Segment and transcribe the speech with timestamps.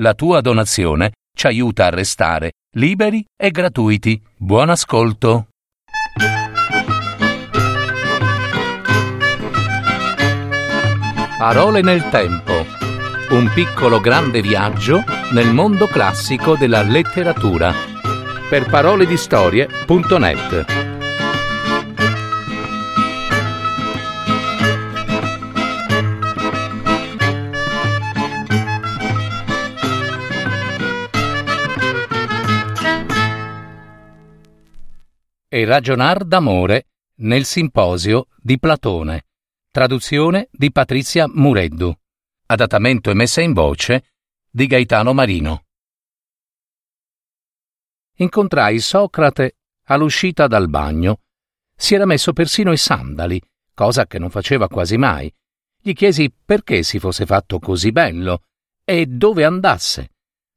[0.00, 4.22] La tua donazione ci aiuta a restare liberi e gratuiti.
[4.36, 5.48] Buon ascolto.
[11.36, 12.64] Parole nel tempo.
[13.30, 15.02] Un piccolo grande viaggio
[15.32, 17.72] nel mondo classico della letteratura.
[18.48, 20.87] Per paroledistorie.net
[35.48, 39.26] e ragionar d'amore nel simposio di Platone.
[39.70, 41.94] Traduzione di Patrizia Mureddu.
[42.46, 44.12] Adattamento e messa in voce
[44.50, 45.64] di Gaetano Marino.
[48.16, 51.20] Incontrai Socrate all'uscita dal bagno.
[51.74, 53.40] Si era messo persino i sandali,
[53.72, 55.32] cosa che non faceva quasi mai.
[55.80, 58.42] Gli chiesi perché si fosse fatto così bello
[58.84, 60.10] e dove andasse.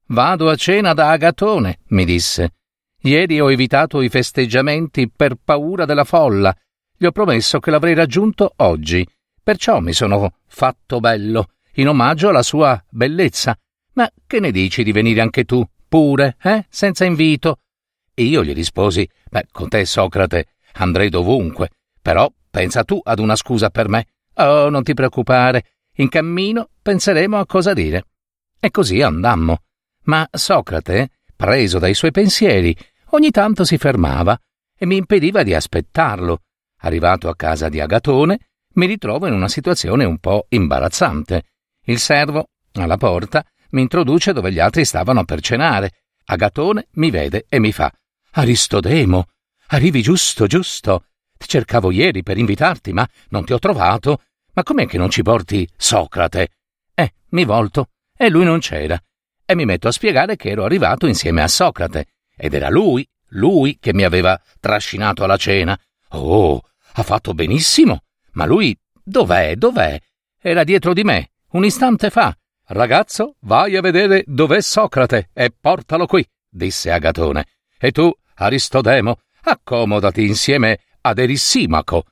[0.07, 2.55] Vado a cena da Agatone, mi disse.
[3.03, 6.55] Ieri ho evitato i festeggiamenti per paura della folla.
[6.95, 9.07] Gli ho promesso che l'avrei raggiunto oggi.
[9.41, 13.57] Perciò mi sono fatto bello, in omaggio alla sua bellezza.
[13.93, 16.65] Ma che ne dici di venire anche tu, pure, eh?
[16.69, 17.61] Senza invito?
[18.13, 21.69] E io gli risposi: Beh, con te, Socrate, andrei dovunque.
[21.99, 24.05] Però pensa tu ad una scusa per me.
[24.35, 25.65] Oh, non ti preoccupare.
[25.95, 28.05] In cammino penseremo a cosa dire.
[28.59, 29.63] E così andammo.
[30.03, 32.75] Ma Socrate, preso dai suoi pensieri,
[33.11, 34.39] ogni tanto si fermava
[34.77, 36.41] e mi impediva di aspettarlo.
[36.81, 38.39] Arrivato a casa di Agatone,
[38.73, 41.43] mi ritrovo in una situazione un po' imbarazzante.
[41.85, 45.91] Il servo, alla porta, mi introduce dove gli altri stavano per cenare.
[46.25, 47.91] Agatone mi vede e mi fa:
[48.31, 49.27] Aristodemo,
[49.67, 51.05] arrivi giusto, giusto.
[51.37, 54.21] Ti cercavo ieri per invitarti, ma non ti ho trovato.
[54.53, 56.49] Ma com'è che non ci porti Socrate?
[56.93, 59.01] Eh, mi volto e lui non c'era.
[59.45, 62.07] E mi metto a spiegare che ero arrivato insieme a Socrate
[62.43, 65.79] ed era lui, lui che mi aveva trascinato alla cena.
[66.13, 66.59] Oh,
[66.93, 68.01] ha fatto benissimo.
[68.31, 69.55] Ma lui dov'è?
[69.55, 69.99] Dov'è?
[70.39, 72.35] Era dietro di me, un istante fa.
[72.65, 77.45] Ragazzo, vai a vedere dov'è Socrate e portalo qui, disse Agatone.
[77.77, 82.05] E tu, Aristodemo, accomodati insieme ad Erissimaco.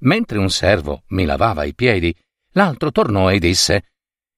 [0.00, 2.14] Mentre un servo mi lavava i piedi,
[2.52, 3.84] l'altro tornò e disse: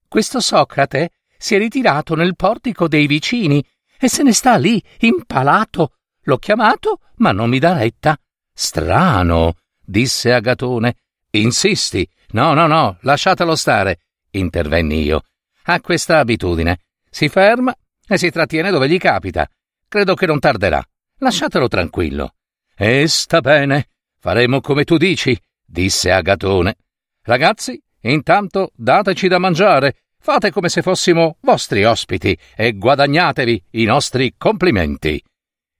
[0.06, 3.64] Questo Socrate si è ritirato nel portico dei vicini
[3.98, 5.94] e se ne sta lì, impalato.
[6.22, 8.18] L'ho chiamato, ma non mi dà retta.
[8.52, 10.96] Strano, disse Agatone.
[11.30, 12.08] Insisti.
[12.30, 14.00] No, no, no, lasciatelo stare,
[14.30, 15.22] intervenni io.
[15.64, 16.80] Ha questa abitudine.
[17.08, 17.74] Si ferma
[18.06, 19.48] e si trattiene dove gli capita.
[19.88, 20.84] Credo che non tarderà.
[21.18, 22.34] Lasciatelo tranquillo.
[22.76, 23.88] E sta bene.
[24.18, 26.76] Faremo come tu dici, disse Agatone.
[27.22, 34.36] Ragazzi, intanto dateci da mangiare Fate come se fossimo vostri ospiti e guadagnatevi i nostri
[34.38, 35.22] complimenti.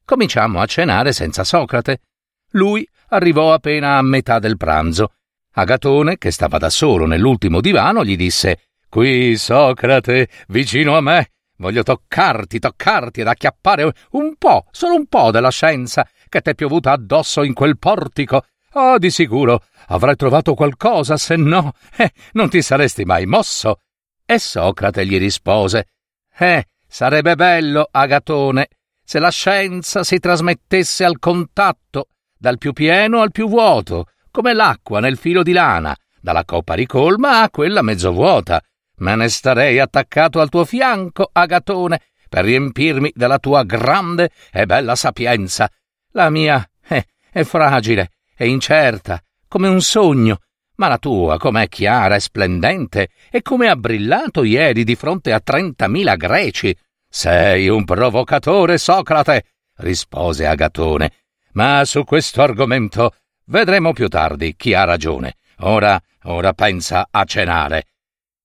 [0.05, 2.03] Cominciamo a cenare senza Socrate.
[2.51, 5.15] Lui arrivò appena a metà del pranzo.
[5.53, 11.31] Agatone, che stava da solo nell'ultimo divano, gli disse Qui, Socrate, vicino a me.
[11.57, 16.93] Voglio toccarti, toccarti ed acchiappare un po', solo un po' della scienza che t'è piovuta
[16.93, 18.45] addosso in quel portico.
[18.75, 23.79] Oh, di sicuro avrai trovato qualcosa, se no, eh, non ti saresti mai mosso.
[24.27, 25.89] E Socrate gli rispose
[26.37, 28.69] Eh, sarebbe bello, Agatone,
[29.05, 32.09] se la scienza si trasmettesse al contatto,
[32.39, 37.43] dal più pieno al più vuoto, come l'acqua nel filo di lana, dalla coppa ricolma
[37.43, 38.63] a quella mezzo vuota.
[38.97, 44.97] Me ne starei attaccato al tuo fianco, Agatone, per riempirmi della tua grande e bella
[44.97, 45.71] sapienza.
[46.13, 50.39] La mia eh, è fragile e incerta, come un sogno,
[50.77, 55.41] ma la tua com'è chiara e splendente e come ha brillato ieri di fronte a
[55.41, 56.77] trentamila greci.
[57.09, 59.45] Sei un provocatore, Socrate,
[59.77, 61.13] rispose Agatone.
[61.53, 63.15] Ma su questo argomento
[63.47, 65.37] vedremo più tardi chi ha ragione.
[65.59, 67.87] Ora, ora pensa a cenare.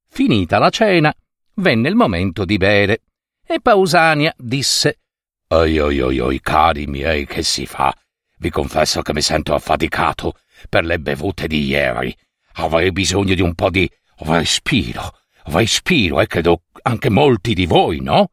[0.07, 1.13] Finita la cena,
[1.55, 3.01] venne il momento di bere
[3.45, 4.99] e Pausania disse
[5.51, 7.91] Oi oi oi oi, cari miei, che si fa?
[8.37, 10.35] Vi confesso che mi sento affaticato
[10.67, 12.15] per le bevute di ieri.
[12.53, 18.31] Avrei bisogno di un po' di respiro, respiro, e credo anche molti di voi, no?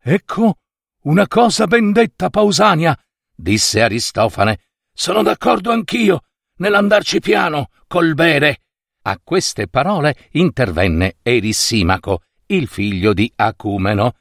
[0.00, 0.56] Ecco,
[1.02, 2.98] una cosa ben detta, Pausania,
[3.34, 4.60] disse Aristofane.
[4.92, 6.22] Sono d'accordo anch'io
[6.56, 8.62] nell'andarci piano col bere.
[9.02, 14.16] A queste parole intervenne Erissimaco, il figlio di Acumeno.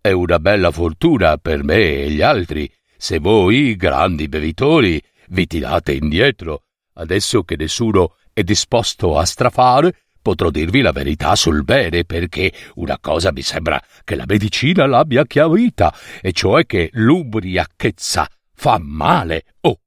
[0.00, 2.70] È una bella fortuna per me e gli altri
[3.00, 6.64] se voi, grandi bevitori, vi tirate indietro,
[6.98, 12.98] adesso che nessuno è disposto a strafare, potrò dirvi la verità sul bene, perché una
[13.00, 19.44] cosa mi sembra che la medicina l'abbia chiarita, e cioè che l'ubriachezza fa male.
[19.62, 19.80] Oh!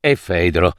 [0.00, 0.74] E Fedro,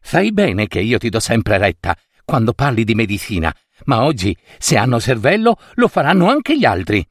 [0.00, 3.52] sai bene che io ti do sempre retta quando parli di medicina,
[3.86, 7.04] ma oggi, se hanno cervello, lo faranno anche gli altri.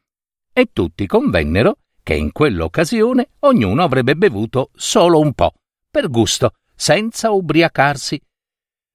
[0.54, 5.54] E tutti convennero che in quell'occasione ognuno avrebbe bevuto solo un po',
[5.92, 8.22] per gusto, senza ubriacarsi.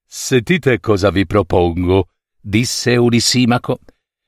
[0.07, 2.09] Sentite cosa vi propongo,
[2.41, 3.81] disse Eurisimaco.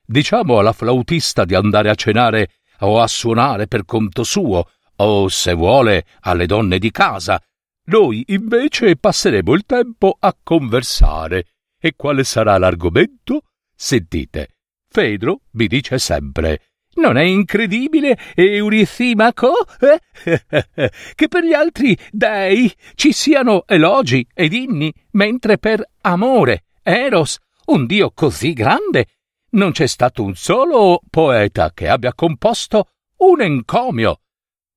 [0.05, 2.51] Diciamo alla flautista di andare a cenare
[2.81, 7.41] o a suonare per conto suo, o, se vuole, alle donne di casa.
[7.85, 11.47] Noi, invece, passeremo il tempo a conversare.
[11.79, 13.41] E quale sarà l'argomento?
[13.75, 14.57] Sentite,
[14.87, 16.66] Fedro mi dice sempre
[16.97, 20.01] non è incredibile, Eurisimaco, eh?
[21.15, 27.85] che per gli altri dei ci siano elogi ed inni, mentre per amore, Eros, un
[27.85, 29.07] dio così grande,
[29.51, 34.21] non c'è stato un solo poeta che abbia composto un encomio.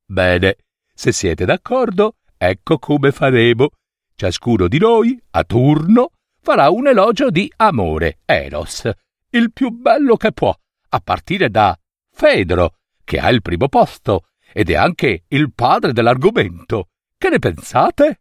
[0.07, 0.57] Bene,
[0.95, 3.69] se siete d'accordo, ecco come faremo.
[4.15, 8.91] Ciascuno di noi, a turno, farà un elogio di amore, Eros,
[9.31, 10.55] il più bello che può,
[10.91, 11.79] a partire da
[12.21, 16.89] Fedro, che ha il primo posto ed è anche il padre dell'argomento.
[17.17, 18.21] Che ne pensate?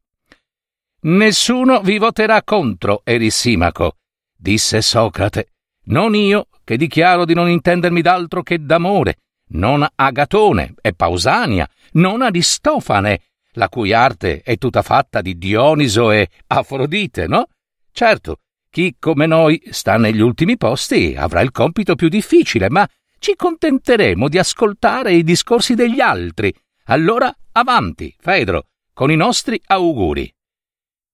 [1.01, 3.97] Nessuno vi voterà contro, Erisimaco,
[4.33, 5.51] disse Socrate.
[5.87, 9.17] Non io, che dichiaro di non intendermi d'altro che d'amore,
[9.49, 16.29] non Agatone e Pausania, non Aristofane, la cui arte è tutta fatta di Dioniso e
[16.47, 17.47] Afrodite, no?
[17.91, 18.37] Certo,
[18.71, 22.87] chi come noi sta negli ultimi posti avrà il compito più difficile, ma
[23.19, 26.53] ci contenteremo di ascoltare i discorsi degli altri.
[26.85, 30.33] Allora avanti, Fedro, con i nostri auguri.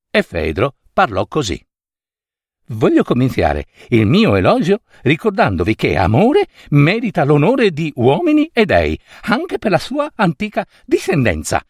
[0.09, 1.61] E Fedro parlò così.
[2.69, 9.59] Voglio cominciare il mio elogio ricordandovi che amore merita l'onore di uomini e dei, anche
[9.59, 11.63] per la sua antica discendenza.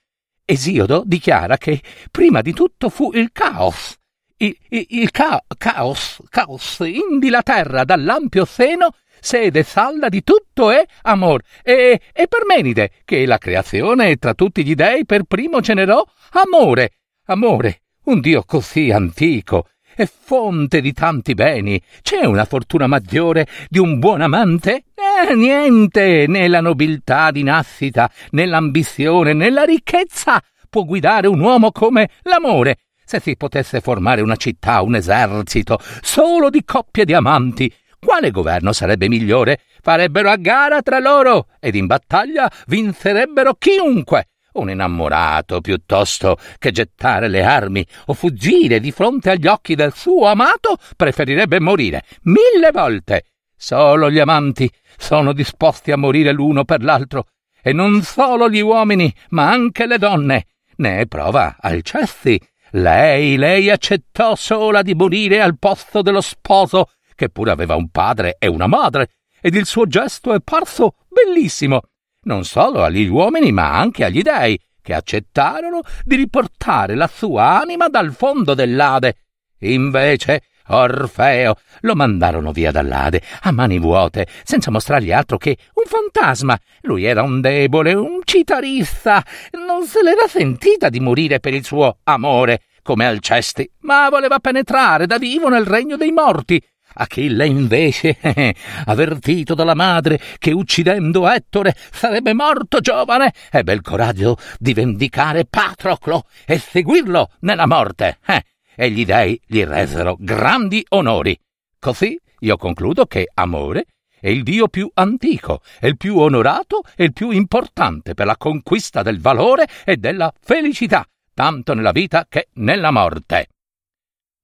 [0.45, 1.81] Esiodo dichiara che
[2.11, 3.95] prima di tutto fu il caos,
[4.38, 8.91] il, il, il ca- caos, caos, indi la terra dall'ampio seno
[9.25, 11.42] sede salda di tutto è amor.
[11.63, 16.92] E, e Parmenide, che la creazione tra tutti gli dei per primo generò amore.
[17.25, 21.81] Amore, un Dio così antico e fonte di tanti beni.
[22.04, 24.83] C'è una fortuna maggiore di un buon amante?
[24.94, 30.39] Eh, niente, né la nobiltà di nascita, né l'ambizione, né la ricchezza
[30.69, 32.77] può guidare un uomo come l'amore.
[33.04, 37.72] Se si potesse formare una città, un esercito, solo di coppie di amanti,
[38.05, 39.59] quale governo sarebbe migliore?
[39.81, 44.29] Farebbero a gara tra loro ed in battaglia vincerebbero chiunque.
[44.53, 50.27] Un innamorato piuttosto che gettare le armi o fuggire di fronte agli occhi del suo
[50.27, 53.25] amato preferirebbe morire mille volte.
[53.57, 57.25] Solo gli amanti sono disposti a morire l'uno per l'altro,
[57.61, 60.45] e non solo gli uomini, ma anche le donne.
[60.77, 62.39] Ne è prova Alcesti.
[62.71, 68.35] Lei, lei accettò sola di morire al posto dello sposo che pure aveva un padre
[68.38, 69.09] e una madre,
[69.41, 71.81] ed il suo gesto è parso bellissimo,
[72.23, 77.88] non solo agli uomini ma anche agli dei, che accettarono di riportare la sua anima
[77.88, 79.15] dal fondo dell'Ade.
[79.59, 86.57] Invece Orfeo lo mandarono via dall'Ade a mani vuote, senza mostrargli altro che un fantasma.
[86.81, 89.24] Lui era un debole, un citarista.
[89.67, 95.07] Non se l'era sentita di morire per il suo amore, come Alcesti, ma voleva penetrare
[95.07, 96.62] da vivo nel regno dei morti
[96.97, 98.17] Achille invece,
[98.85, 106.25] avvertito dalla madre che uccidendo Ettore sarebbe morto giovane, ebbe il coraggio di vendicare Patroclo
[106.45, 108.19] e seguirlo nella morte.
[108.25, 108.43] Eh,
[108.75, 111.37] e gli dei gli resero grandi onori.
[111.79, 113.85] Così io concludo che amore
[114.19, 118.37] è il dio più antico, è il più onorato e il più importante per la
[118.37, 123.47] conquista del valore e della felicità, tanto nella vita che nella morte.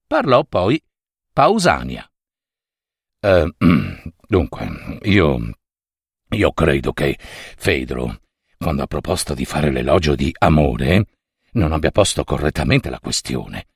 [0.05, 0.81] Parlò poi
[1.34, 2.11] Pausania.
[3.22, 3.50] Uh,
[4.28, 5.40] dunque, io.
[6.34, 8.22] Io credo che Fedro,
[8.58, 11.08] quando ha proposto di fare l'elogio di amore,
[11.54, 13.68] non abbia posto correttamente la questione.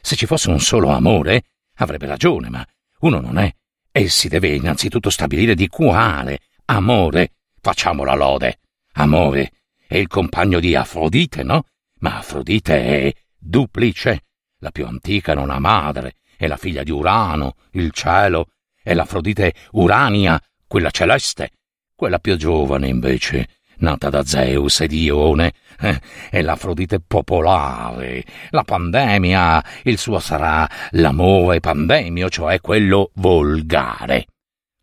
[0.00, 1.44] Se ci fosse un solo amore,
[1.78, 2.64] avrebbe ragione, ma
[3.00, 3.52] uno non è,
[3.90, 8.60] e si deve innanzitutto stabilire di quale amore facciamo la lode.
[8.92, 9.52] Amore
[9.86, 11.64] è il compagno di Afrodite, no?
[11.98, 14.26] Ma Afrodite è duplice.
[14.58, 18.50] La più antica non ha madre, è la figlia di Urano, il cielo,
[18.84, 21.50] è l'Afrodite Urania, quella celeste.
[21.96, 23.48] Quella più giovane, invece,
[23.78, 28.22] nata da Zeus ed Ione, eh, è l'Afrodite popolare.
[28.50, 34.26] La pandemia, il suo sarà l'amore pandemio, cioè quello volgare.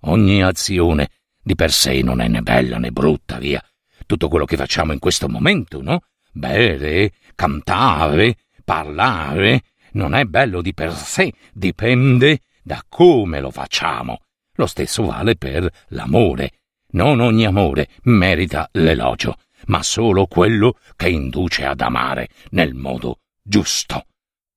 [0.06, 1.10] Ogni azione
[1.44, 3.64] di per sé non è né bella né brutta, via.
[4.08, 6.02] Tutto quello che facciamo in questo momento, no?
[6.32, 14.20] Bere, cantare, parlare, non è bello di per sé, dipende da come lo facciamo.
[14.56, 16.52] Lo stesso vale per l'amore.
[16.94, 19.38] Non ogni amore merita l'elogio,
[19.68, 24.06] ma solo quello che induce ad amare nel modo giusto.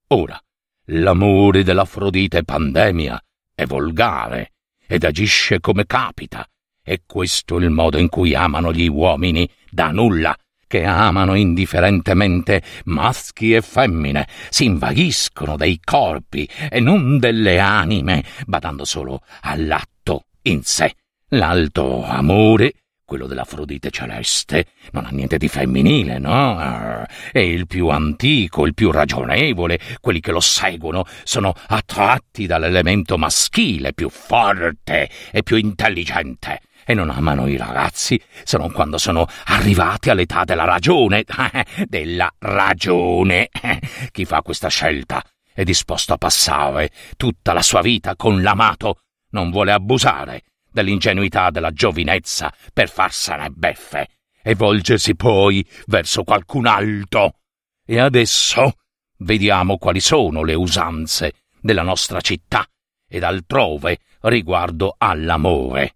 [0.09, 0.41] Ora,
[0.87, 3.23] l'amore dell'Afrodite pandemia
[3.55, 4.53] è volgare
[4.87, 6.47] ed agisce come capita,
[6.83, 10.37] e questo è il modo in cui amano gli uomini da nulla,
[10.75, 18.85] che amano indifferentemente maschi e femmine, si invaghiscono dei corpi e non delle anime, badando
[18.85, 20.93] solo all'atto in sé.
[21.29, 22.73] L'alto amore,
[23.05, 27.07] quello dell'Afrodite celeste, non ha niente di femminile, no?
[27.31, 33.93] È il più antico, il più ragionevole, quelli che lo seguono sono attratti dall'elemento maschile
[33.93, 40.11] più forte e più intelligente e non amano i ragazzi se non quando sono arrivati
[40.11, 41.25] all'età della ragione.
[41.87, 43.49] della ragione.
[44.11, 45.23] Chi fa questa scelta
[45.53, 49.01] è disposto a passare tutta la sua vita con l'amato,
[49.31, 54.09] non vuole abusare dell'ingenuità della giovinezza per farsene beffe
[54.43, 57.39] e volgersi poi verso qualcun altro.
[57.87, 58.75] E adesso
[59.19, 62.67] vediamo quali sono le usanze della nostra città
[63.09, 65.95] ed altrove riguardo all'amore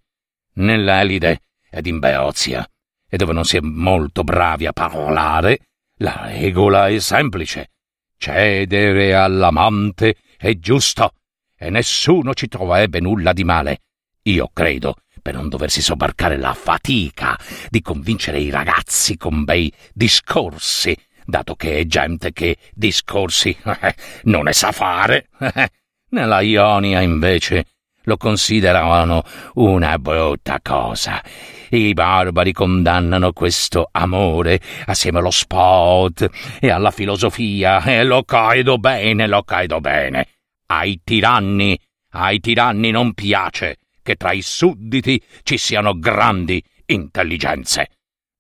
[0.59, 2.67] nell'Elide ed in Beozia,
[3.09, 5.59] e dove non si è molto bravi a parlare,
[5.97, 7.71] la regola è semplice.
[8.17, 11.13] Cedere all'amante è giusto,
[11.57, 13.81] e nessuno ci troverebbe nulla di male.
[14.23, 17.39] Io credo, per non doversi sobbarcare la fatica
[17.69, 23.57] di convincere i ragazzi con bei discorsi, dato che è gente che discorsi
[24.25, 25.29] non ne sa fare.
[26.11, 27.67] Nella Ionia, invece,
[28.09, 29.23] lo consideravano
[29.55, 31.23] una brutta cosa.
[31.71, 36.27] I barbari condannano questo amore assieme allo sport
[36.59, 40.27] e alla filosofia e lo credo bene, lo credo bene.
[40.69, 41.79] Ai tiranni,
[42.13, 47.91] ai tiranni non piace che tra i sudditi ci siano grandi intelligenze.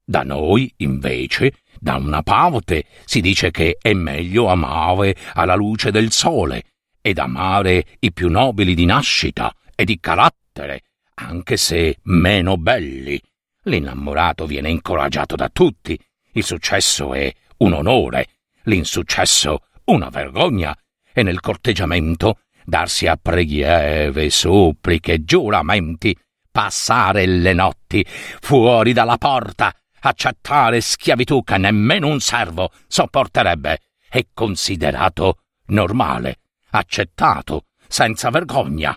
[0.02, 6.10] Da noi, invece, da una parte si dice che è meglio amare alla luce del
[6.10, 6.64] sole
[7.00, 10.82] ed amare i più nobili di nascita e di carattere,
[11.14, 13.20] anche se meno belli.
[13.62, 15.98] L'innamorato viene incoraggiato da tutti,
[16.32, 18.26] il successo è un onore,
[18.64, 20.76] l'insuccesso una vergogna,
[21.12, 26.16] e nel corteggiamento darsi a preghiere, suppliche, giuramenti,
[26.50, 35.38] passare le notti fuori dalla porta, accettare schiavitù che nemmeno un servo sopporterebbe, è considerato
[35.66, 36.38] normale,
[36.70, 38.96] accettato, senza vergogna.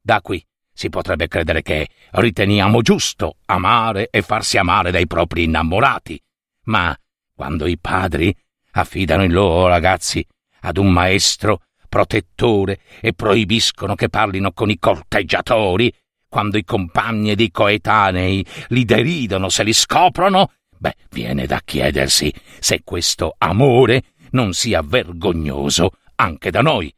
[0.00, 6.20] Da qui si potrebbe credere che riteniamo giusto amare e farsi amare dai propri innamorati.
[6.64, 6.96] Ma
[7.34, 8.34] quando i padri
[8.72, 10.24] affidano i loro ragazzi
[10.60, 15.92] ad un maestro protettore e proibiscono che parlino con i corteggiatori,
[16.28, 22.32] quando i compagni ed i coetanei li deridono se li scoprono, beh, viene da chiedersi
[22.60, 26.94] se questo amore non sia vergognoso anche da noi.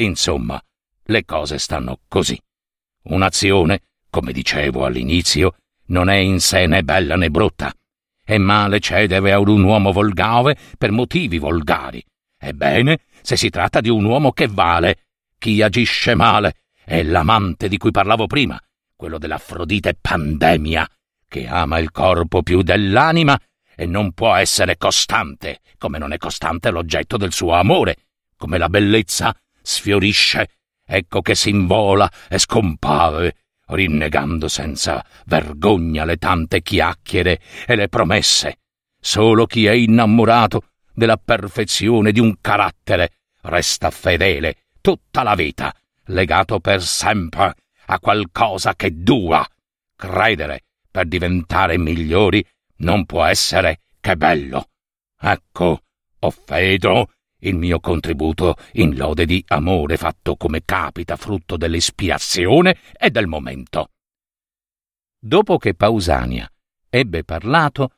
[0.00, 0.62] Insomma,
[1.04, 2.40] le cose stanno così.
[3.04, 7.72] Un'azione, come dicevo all'inizio, non è in sé né bella né brutta.
[8.22, 12.04] È male cedere ad un uomo volgare per motivi volgari.
[12.38, 17.76] Ebbene, se si tratta di un uomo che vale, chi agisce male è l'amante di
[17.76, 18.60] cui parlavo prima,
[18.94, 20.88] quello dell'Afrodite pandemia,
[21.26, 23.36] che ama il corpo più dell'anima
[23.74, 27.96] e non può essere costante, come non è costante l'oggetto del suo amore,
[28.36, 29.34] come la bellezza
[29.68, 30.48] sfiorisce
[30.90, 38.60] ecco che si invola e scompare, rinnegando senza vergogna le tante chiacchiere e le promesse.
[38.98, 40.62] Solo chi è innamorato
[40.94, 43.10] della perfezione di un carattere
[43.42, 45.74] resta fedele tutta la vita,
[46.06, 47.54] legato per sempre
[47.86, 49.46] a qualcosa che dura.
[49.94, 52.44] Credere per diventare migliori
[52.76, 54.70] non può essere che bello.
[55.20, 55.82] Ecco,
[56.20, 57.10] offedo
[57.40, 63.90] il mio contributo in lode di amore fatto come capita frutto dell'ispirazione e del momento.
[65.18, 66.50] Dopo che Pausania
[66.88, 67.92] ebbe parlato,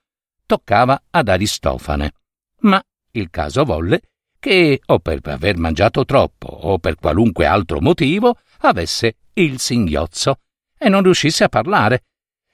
[0.47, 2.13] toccava ad Aristofane,
[2.61, 2.83] ma
[3.13, 4.01] il caso volle
[4.39, 10.41] che, o per aver mangiato troppo, o per qualunque altro motivo, avesse il singhiozzo
[10.77, 12.05] e non riuscisse a parlare.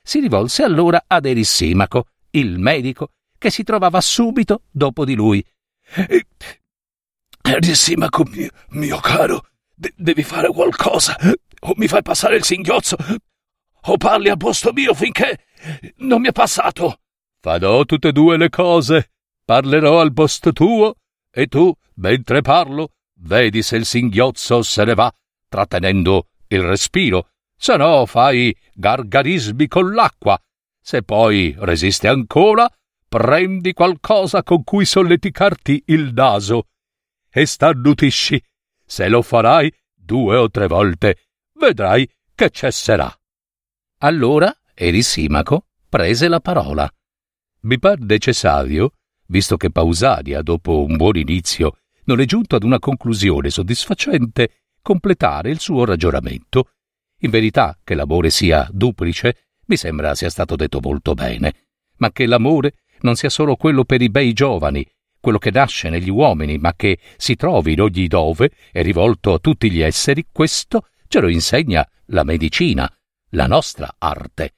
[0.02, 5.45] Si rivolse allora ad Erissimaco, il medico, che si trovava subito dopo di lui.
[7.48, 11.16] Erisimaco mio, mio caro, de- devi fare qualcosa,
[11.60, 12.96] o mi fai passare il singhiozzo,
[13.82, 15.44] o parli a posto mio finché
[15.98, 16.98] non mi è passato.
[17.40, 19.12] Farò tutte e due le cose.
[19.44, 20.96] Parlerò al posto tuo,
[21.30, 25.12] e tu, mentre parlo, vedi se il singhiozzo se ne va,
[25.48, 30.36] trattenendo il respiro, se no fai gargarismi con l'acqua.
[30.80, 32.68] Se poi resiste ancora,
[33.08, 36.66] prendi qualcosa con cui solleticarti il naso
[37.37, 38.43] e starnutisci.
[38.83, 41.19] Se lo farai due o tre volte,
[41.61, 43.14] vedrai che cesserà.
[43.99, 46.90] Allora Erisimaco prese la parola.
[47.64, 48.93] Mi par necessario,
[49.26, 55.50] visto che Pausania, dopo un buon inizio, non è giunto ad una conclusione soddisfacente, completare
[55.50, 56.71] il suo ragionamento.
[57.19, 61.52] In verità, che l'amore sia duplice, mi sembra sia stato detto molto bene,
[61.97, 64.87] ma che l'amore non sia solo quello per i bei giovani,
[65.26, 69.40] quello che nasce negli uomini, ma che si trovi in ogni dove è rivolto a
[69.40, 72.88] tutti gli esseri, questo ce lo insegna la medicina,
[73.30, 74.54] la nostra arte.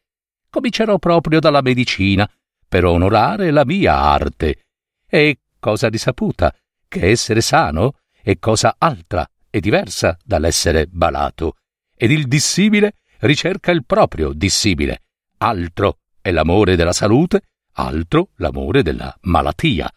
[0.50, 2.30] Comincerò proprio dalla medicina,
[2.68, 4.66] per onorare la mia arte.
[5.08, 6.54] E cosa risaputa,
[6.86, 11.56] che essere sano è cosa altra e diversa dall'essere balato,
[11.96, 15.00] ed il dissimile ricerca il proprio dissimile.
[15.38, 17.40] Altro è l'amore della salute,
[17.72, 19.90] altro l'amore della malattia.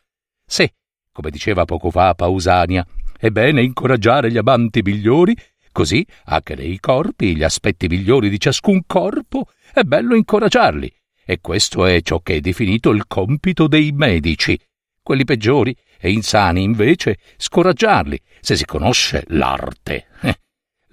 [0.51, 0.73] Se,
[1.13, 2.85] come diceva poco fa Pausania,
[3.17, 5.33] è bene incoraggiare gli amanti migliori,
[5.71, 10.93] così anche nei corpi, gli aspetti migliori di ciascun corpo, è bello incoraggiarli.
[11.23, 14.59] E questo è ciò che è definito il compito dei medici.
[15.01, 20.07] Quelli peggiori e insani, invece, scoraggiarli, se si conosce l'arte.
[20.21, 20.37] Eh.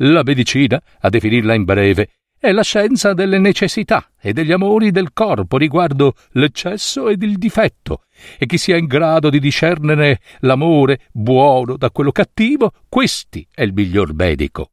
[0.03, 5.13] La medicina, a definirla in breve, è la scienza delle necessità e degli amori del
[5.13, 8.03] corpo riguardo l'eccesso ed il difetto,
[8.39, 13.73] e chi sia in grado di discernere l'amore buono da quello cattivo, questi è il
[13.73, 14.71] miglior medico.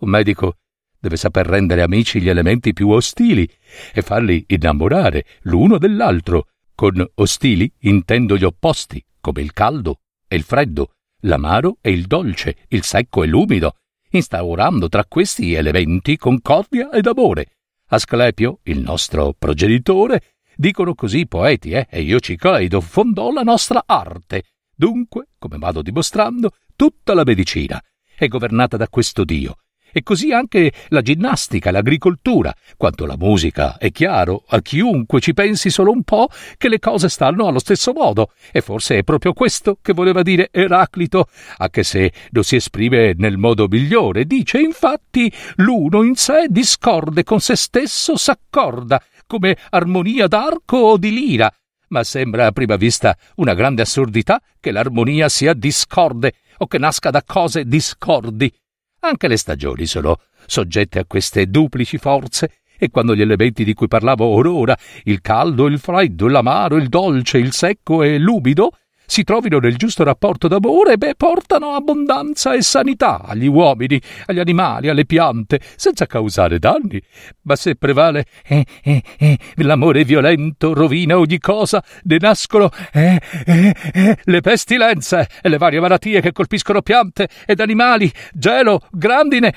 [0.00, 0.56] Un medico
[0.98, 3.48] deve saper rendere amici gli elementi più ostili
[3.92, 6.48] e farli innamorare l'uno dell'altro.
[6.74, 10.90] Con ostili intendo gli opposti, come il caldo e il freddo,
[11.20, 13.76] l'amaro e il dolce, il secco e l'umido,
[14.10, 17.46] instaurando tra questi elementi concordia ed amore.
[17.88, 20.22] Asclepio, il nostro progenitore,
[20.56, 24.42] dicono così i poeti, eh, e io ci credo, fondò la nostra arte.
[24.74, 27.82] Dunque, come vado dimostrando, tutta la medicina
[28.16, 29.56] è governata da questo Dio,
[29.96, 35.70] e così anche la ginnastica, l'agricoltura, quanto la musica, è chiaro a chiunque ci pensi
[35.70, 36.28] solo un po'
[36.58, 40.50] che le cose stanno allo stesso modo, e forse è proprio questo che voleva dire
[40.52, 44.26] Eraclito, anche se lo si esprime nel modo migliore.
[44.26, 51.10] Dice infatti l'uno in sé discorde con se stesso s'accorda, come armonia d'arco o di
[51.10, 51.50] lira,
[51.88, 57.08] ma sembra a prima vista una grande assurdità che l'armonia sia discorde o che nasca
[57.08, 58.52] da cose discordi.
[59.00, 63.88] Anche le stagioni sono soggette a queste duplici forze, e quando gli elementi di cui
[63.88, 68.72] parlavo or ora, il caldo, il freddo, l'amaro, il dolce, il secco e l'umido,
[69.06, 74.88] si trovino nel giusto rapporto d'amore, beh, portano abbondanza e sanità agli uomini, agli animali,
[74.88, 77.00] alle piante, senza causare danni.
[77.42, 83.74] Ma se prevale eh, eh, eh, l'amore violento, rovina ogni cosa, ne nascono eh, eh,
[83.92, 89.54] eh, le pestilenze e le varie malattie che colpiscono piante ed animali, gelo, grandine,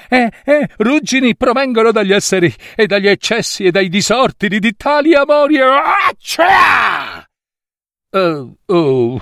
[0.78, 5.60] ruggini provengono dagli esseri e dagli eccessi e dai disordini di tali amori.
[5.60, 6.14] Ah,
[8.12, 9.22] Uh, oh,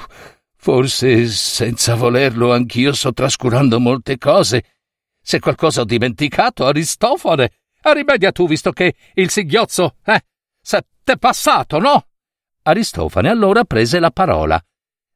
[0.56, 4.63] forse senza volerlo anch'io sto trascurando molte cose.
[5.21, 10.23] Se qualcosa ho dimenticato, Aristofane, rimedia tu, visto che il singhiozzo, eh,
[10.62, 12.08] se t'è passato, no?
[12.63, 14.62] Aristofane allora prese la parola.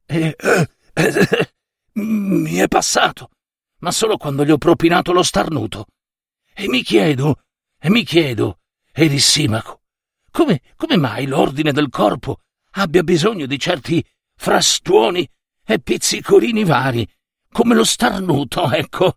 [0.04, 1.52] Eh, eh, eh,
[1.94, 3.30] mi è passato,
[3.78, 5.86] ma solo quando gli ho propinato lo starnuto.
[6.52, 7.42] E mi chiedo,
[7.78, 8.58] e mi chiedo,
[8.92, 9.80] Erissimaco,
[10.30, 12.40] come, come mai l'ordine del corpo
[12.72, 14.04] abbia bisogno di certi
[14.36, 15.28] frastuoni
[15.64, 17.08] e pizzicolini vari,
[17.50, 19.16] come lo starnuto, ecco.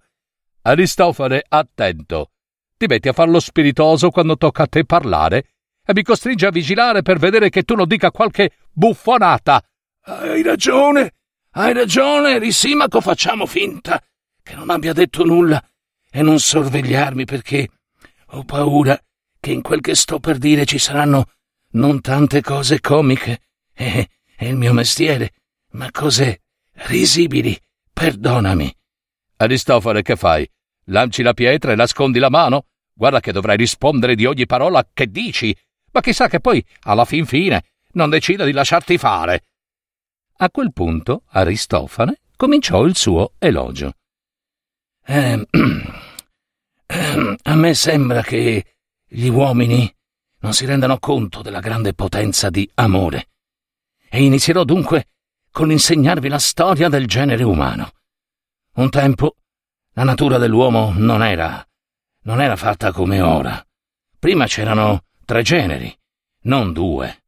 [0.62, 2.32] Aristofane, attento.
[2.78, 5.50] Ti metti a farlo spiritoso quando tocca a te parlare
[5.86, 9.64] e mi costringe a vigilare per vedere che tu non dica qualche buffonata.
[10.02, 11.14] Hai ragione,
[11.52, 14.02] hai ragione, Risimaco, facciamo finta
[14.44, 15.64] che non abbia detto nulla
[16.12, 17.70] e non sorvegliarmi perché
[18.30, 19.00] ho paura
[19.40, 21.32] che in quel che sto per dire ci saranno
[21.72, 23.42] non tante cose comiche,
[23.76, 24.08] è,
[24.38, 25.34] è il mio mestiere,
[25.72, 26.42] ma cose
[26.88, 27.60] risibili,
[27.92, 28.74] perdonami.
[29.38, 30.50] Aristofane, che fai?
[30.86, 32.68] Lanci la pietra e nascondi la mano?
[32.94, 35.56] Guarda che dovrai rispondere di ogni parola che dici.
[35.92, 39.44] Ma chissà che poi, alla fin fine, non decida di lasciarti fare.
[40.38, 43.94] A quel punto Aristofane cominciò il suo elogio.
[45.06, 45.48] Eh,
[47.44, 49.94] a me sembra che gli uomini
[50.40, 53.30] non si rendano conto della grande potenza di amore.
[54.10, 55.08] E inizierò dunque
[55.52, 57.92] con l'insegnarvi la storia del genere umano.
[58.76, 59.38] Un tempo
[59.94, 61.66] la natura dell'uomo non era
[62.26, 63.66] non era fatta come ora.
[64.20, 65.96] Prima c'erano tre generi,
[66.44, 67.24] non due,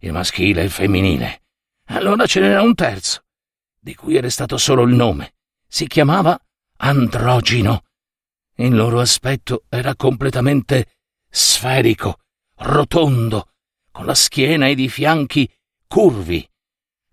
[0.00, 1.42] il maschile e il femminile.
[1.86, 3.24] Allora ce n'era un terzo,
[3.78, 5.34] di cui era stato solo il nome.
[5.66, 6.38] Si chiamava
[6.78, 7.84] androgino.
[8.56, 10.98] Il loro aspetto era completamente
[11.30, 12.18] sferico,
[12.56, 13.52] rotondo,
[13.90, 15.50] con la schiena ed i fianchi
[15.92, 16.48] curvi.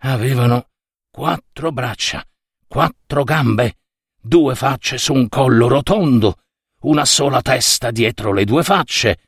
[0.04, 0.70] Avevano
[1.12, 2.26] quattro braccia,
[2.66, 3.80] quattro gambe,
[4.22, 6.38] due facce su un collo rotondo,
[6.84, 9.20] una sola testa dietro le due facce,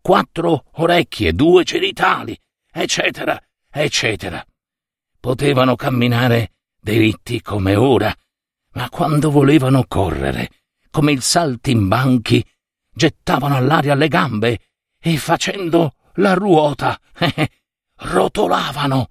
[0.00, 3.36] quattro orecchie, due genitali, eccetera,
[3.68, 4.46] eccetera.
[5.18, 8.14] Potevano camminare diritti come ora,
[8.74, 10.50] ma quando volevano correre,
[10.88, 12.46] come il saltimbanchi,
[12.88, 14.60] gettavano all'aria le gambe
[15.00, 17.50] e facendo la ruota, eh,
[18.00, 19.10] rotolavano.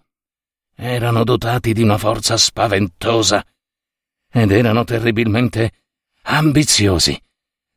[0.75, 3.45] Erano dotati di una forza spaventosa
[4.31, 5.71] ed erano terribilmente
[6.23, 7.19] ambiziosi,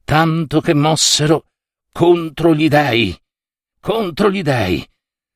[0.05, 1.47] tanto che mossero
[1.93, 3.19] contro gli dei,
[3.81, 4.87] contro gli dei.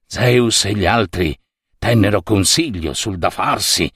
[0.09, 1.37] Zeus e gli altri
[1.79, 3.91] tennero consiglio sul da farsi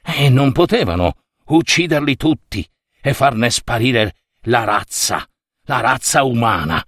[0.00, 1.14] e non potevano
[1.46, 2.66] ucciderli tutti
[3.00, 5.26] e farne sparire la razza,
[5.62, 6.84] la razza umana.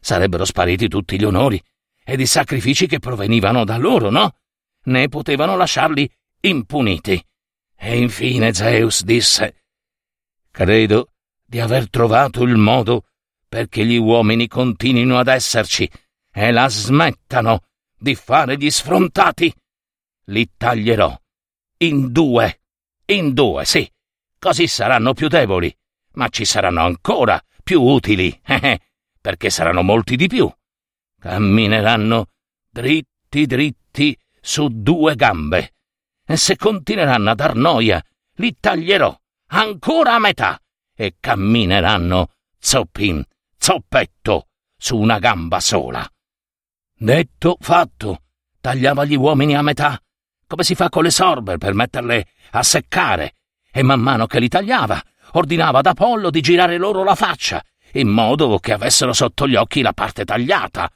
[0.00, 1.62] Sarebbero spariti tutti gli onori
[2.04, 4.36] ed i sacrifici che provenivano da loro, no?
[4.84, 6.08] Né potevano lasciarli
[6.40, 7.24] impuniti.
[7.76, 9.64] E infine Zeus disse:
[10.50, 11.12] Credo
[11.44, 13.06] di aver trovato il modo
[13.48, 15.90] perché gli uomini continuino ad esserci
[16.30, 17.62] e la smettano
[17.96, 19.52] di fare gli sfrontati.
[20.26, 21.16] Li taglierò
[21.78, 22.60] in due,
[23.06, 23.90] in due, sì,
[24.38, 25.74] così saranno più deboli,
[26.12, 28.38] ma ci saranno ancora più utili,
[29.20, 30.50] perché saranno molti di più.
[31.24, 32.26] Cammineranno
[32.70, 35.72] dritti dritti su due gambe,
[36.22, 40.60] e se continueranno a dar noia, li taglierò ancora a metà
[40.94, 43.24] e cammineranno zoppin,
[43.56, 46.06] zoppetto, su una gamba sola.
[46.94, 48.24] Detto, fatto,
[48.60, 49.98] tagliava gli uomini a metà,
[50.46, 53.36] come si fa con le sorbe per metterle a seccare,
[53.72, 58.08] e man mano che li tagliava, ordinava ad Apollo di girare loro la faccia, in
[58.08, 60.92] modo che avessero sotto gli occhi la parte tagliata.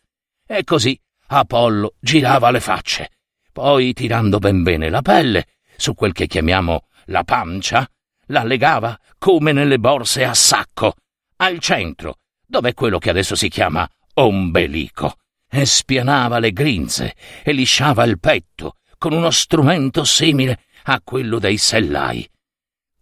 [0.51, 3.11] E così Apollo girava le facce.
[3.53, 7.89] Poi, tirando ben bene la pelle, su quel che chiamiamo la pancia,
[8.27, 10.95] la legava come nelle borse a sacco,
[11.37, 15.17] al centro, dove quello che adesso si chiama ombelico,
[15.49, 21.59] e spianava le grinze e lisciava il petto con uno strumento simile a quello dei
[21.59, 22.29] sellai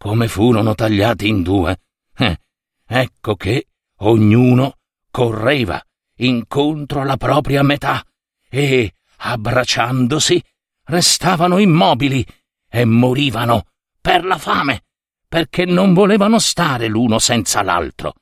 [0.06, 1.80] come furono tagliati in due.
[2.16, 2.38] Eh,
[2.86, 3.68] ecco che
[4.00, 4.78] ognuno
[5.10, 5.82] correva
[6.16, 8.04] incontro alla propria metà
[8.48, 10.42] e, abbracciandosi,
[10.84, 12.24] restavano immobili
[12.68, 13.66] e morivano
[14.00, 14.84] per la fame,
[15.28, 18.14] perché non volevano stare l'uno senza l'altro.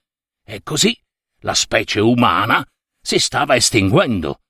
[0.44, 0.96] E così
[1.40, 2.66] la specie umana
[3.00, 4.40] si stava estinguendo.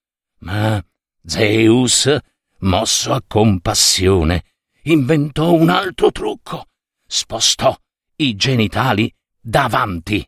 [0.40, 0.83] Ma
[1.24, 2.14] Zeus,
[2.61, 4.44] mosso a compassione,
[4.83, 6.66] inventò un altro trucco
[7.07, 7.76] spostò
[8.16, 10.26] i genitali davanti.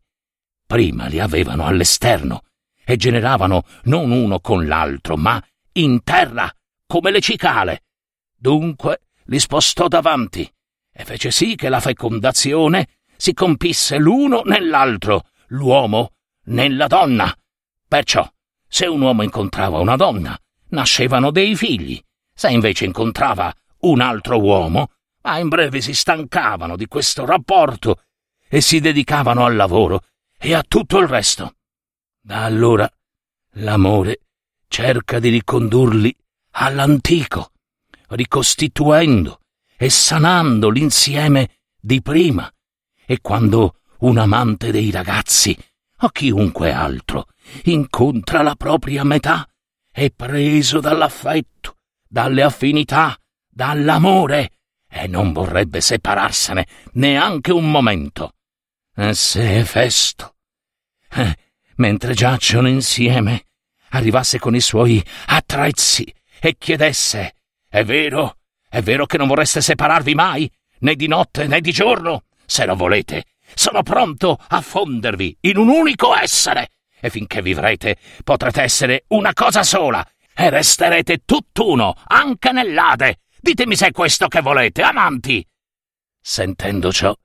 [0.66, 2.42] Prima li avevano all'esterno
[2.88, 6.48] e generavano non uno con l'altro, ma in terra,
[6.86, 7.82] come le cicale.
[8.36, 10.48] Dunque li spostò davanti
[10.92, 16.12] e fece sì che la fecondazione si compisse l'uno nell'altro, l'uomo
[16.44, 17.36] nella donna.
[17.88, 18.26] Perciò,
[18.68, 22.00] se un uomo incontrava una donna, nascevano dei figli.
[22.32, 24.90] Se invece incontrava un altro uomo,
[25.22, 28.02] ma in breve si stancavano di questo rapporto
[28.48, 30.02] e si dedicavano al lavoro
[30.38, 31.54] e a tutto il resto.
[32.26, 32.90] Da allora
[33.58, 34.22] l'amore
[34.66, 36.12] cerca di ricondurli
[36.54, 37.52] all'antico,
[38.08, 39.42] ricostituendo
[39.76, 42.52] e sanando l'insieme di prima.
[43.06, 45.56] E quando un amante dei ragazzi
[46.00, 47.28] o chiunque altro
[47.66, 49.48] incontra la propria metà,
[49.88, 51.76] è preso dall'affetto,
[52.08, 53.16] dalle affinità,
[53.48, 54.50] dall'amore
[54.88, 58.32] e non vorrebbe separarsene neanche un momento.
[58.96, 60.34] E se Festo,
[61.10, 61.44] eh,
[61.76, 63.46] mentre giacciono insieme,
[63.90, 67.34] arrivasse con i suoi attrezzi e chiedesse:
[67.68, 68.38] È vero?
[68.68, 72.24] È vero che non vorreste separarvi mai, né di notte né di giorno?
[72.44, 78.62] Se lo volete, sono pronto a fondervi in un unico essere, e finché vivrete potrete
[78.62, 83.20] essere una cosa sola, e resterete tutt'uno, anche nell'Ade.
[83.40, 85.46] Ditemi se è questo che volete, amanti.
[86.20, 87.16] Sentendo ciò,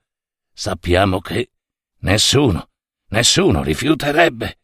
[0.52, 1.50] sappiamo che
[2.00, 2.68] nessuno,
[3.12, 4.58] nessuno rifiuterebbe.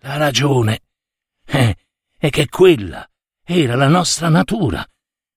[0.00, 0.80] La ragione
[1.44, 1.74] è,
[2.18, 3.08] è che quella
[3.44, 4.84] era la nostra natura,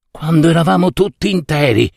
[0.10, 1.91] quando eravamo tutti interi,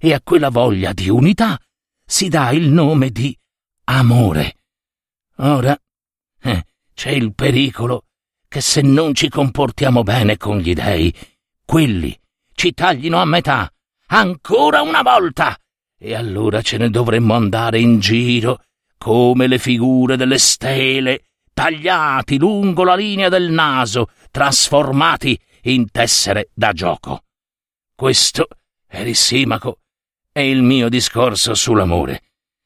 [0.00, 1.58] e a quella voglia di unità
[2.04, 3.36] si dà il nome di
[3.84, 4.56] amore.
[5.36, 5.76] Ora
[6.42, 8.04] eh, c'è il pericolo
[8.48, 11.14] che se non ci comportiamo bene con gli dei,
[11.64, 12.18] quelli
[12.54, 13.70] ci taglino a metà,
[14.06, 15.56] ancora una volta,
[15.98, 18.62] e allora ce ne dovremmo andare in giro
[18.98, 21.22] come le figure delle stele,
[21.54, 27.22] tagliati lungo la linea del naso, trasformati in tessere da gioco.
[27.94, 28.48] Questo,
[28.86, 32.22] è il mio discorso sull'amore.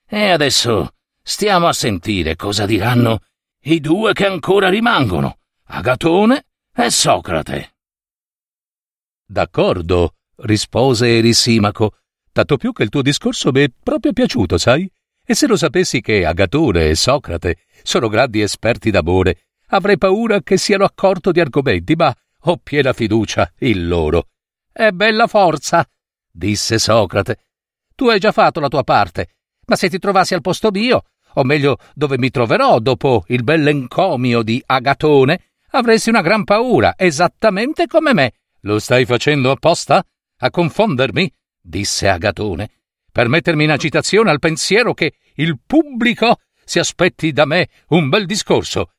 [0.07, 3.21] E adesso stiamo a sentire cosa diranno
[3.65, 7.77] i due che ancora rimangono, Agatone e Socrate.
[9.25, 11.97] D'accordo, rispose Erisimaco,
[12.33, 14.91] tanto più che il tuo discorso mi è proprio piaciuto, sai?
[15.25, 20.57] E se lo sapessi che Agatone e Socrate sono grandi esperti d'amore, avrei paura che
[20.57, 24.29] siano accorto di argomenti, ma ho piena fiducia in loro.
[24.73, 25.89] È bella forza,
[26.31, 27.39] disse Socrate.
[27.95, 29.29] Tu hai già fatto la tua parte,
[29.67, 31.05] ma se ti trovassi al posto mio,
[31.35, 37.87] o meglio dove mi troverò dopo il bell'encomio di Agatone, avresti una gran paura, esattamente
[37.87, 38.33] come me.
[38.63, 40.05] Lo stai facendo apposta?
[40.39, 41.33] A confondermi?
[41.61, 42.71] disse Agatone,
[43.13, 48.27] per mettermi in agitazione al pensiero che il pubblico si aspetti da me un bel
[48.27, 48.93] discorso.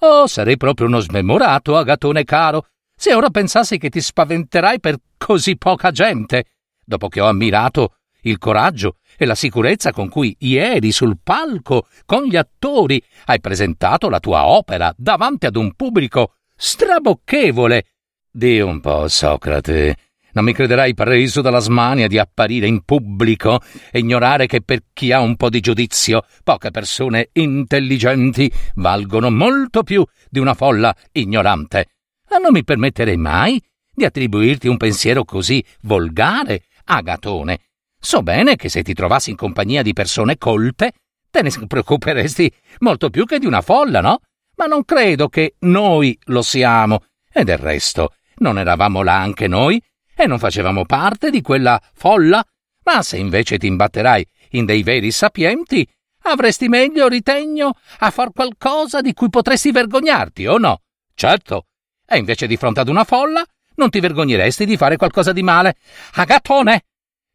[0.00, 5.56] Oh, sarei proprio uno smemorato, Agatone caro, se ora pensassi che ti spaventerai per così
[5.56, 6.44] poca gente,
[6.84, 12.24] dopo che ho ammirato il coraggio e la sicurezza con cui ieri sul palco con
[12.24, 17.84] gli attori hai presentato la tua opera davanti ad un pubblico strabocchevole.
[18.30, 20.05] Di un po', Socrate.
[20.36, 25.10] Non mi crederai preso dalla smania di apparire in pubblico e ignorare che per chi
[25.10, 31.86] ha un po' di giudizio, poche persone intelligenti valgono molto più di una folla ignorante.
[32.28, 33.58] Ma non mi permetterei mai
[33.90, 37.60] di attribuirti un pensiero così volgare, Agatone,
[37.98, 40.92] So bene che se ti trovassi in compagnia di persone colte,
[41.30, 44.20] te ne preoccuperesti molto più che di una folla, no?
[44.56, 47.04] Ma non credo che noi lo siamo.
[47.32, 49.82] E del resto, non eravamo là anche noi?
[50.18, 52.42] E non facevamo parte di quella folla?
[52.84, 55.86] Ma se invece ti imbatterai in dei veri sapienti,
[56.22, 60.80] avresti meglio ritegno a far qualcosa di cui potresti vergognarti, o no?
[61.14, 61.66] Certo.
[62.06, 65.76] E invece di fronte ad una folla, non ti vergogneresti di fare qualcosa di male.
[66.14, 66.84] Agatone!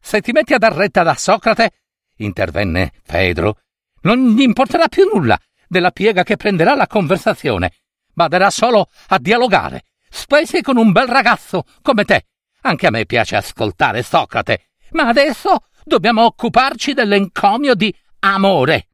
[0.02, 1.72] Se ti metti a dar retta da Socrate,
[2.17, 3.60] intervenne Fedro,
[4.02, 7.74] non gli importerà più nulla della piega che prenderà la conversazione.
[8.12, 12.26] Baderà solo a dialogare, specie con un bel ragazzo come te.
[12.62, 18.88] Anche a me piace ascoltare Socrate, ma adesso dobbiamo occuparci dell'encomio di amore.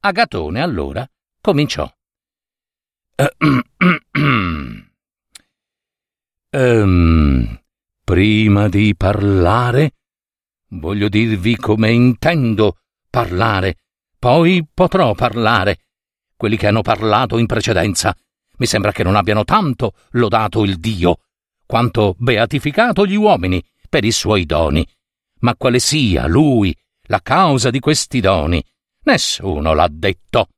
[0.00, 1.08] Agatone allora
[1.40, 1.90] cominciò.
[6.50, 7.60] um,
[8.08, 9.92] Prima di parlare,
[10.70, 12.78] voglio dirvi come intendo
[13.10, 13.76] parlare,
[14.18, 15.80] poi potrò parlare.
[16.34, 18.16] Quelli che hanno parlato in precedenza
[18.56, 21.18] mi sembra che non abbiano tanto lodato il Dio,
[21.68, 24.86] quanto beatificato gli uomini per i suoi doni.
[25.40, 28.64] Ma quale sia lui la causa di questi doni,
[29.02, 30.48] nessuno l'ha detto.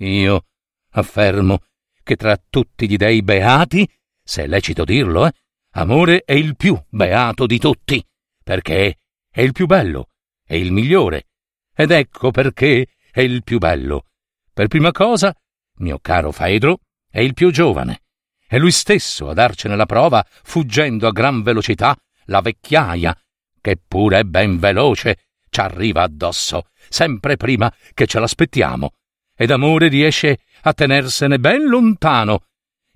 [0.00, 0.44] Io
[0.90, 1.60] affermo
[2.02, 3.88] che tra tutti gli dei beati,
[4.22, 5.32] se è lecito dirlo, eh,
[5.74, 8.04] Amore è il più beato di tutti,
[8.44, 8.98] perché
[9.30, 10.10] è il più bello,
[10.44, 11.28] è il migliore.
[11.74, 14.04] Ed ecco perché è il più bello.
[14.52, 15.34] Per prima cosa,
[15.76, 18.01] mio caro Faedro, è il più giovane.
[18.52, 23.16] È lui stesso a darcene la prova, fuggendo a gran velocità la vecchiaia,
[23.58, 28.92] che pure è ben veloce, ci arriva addosso, sempre prima che ce l'aspettiamo.
[29.34, 32.42] Ed amore riesce a tenersene ben lontano.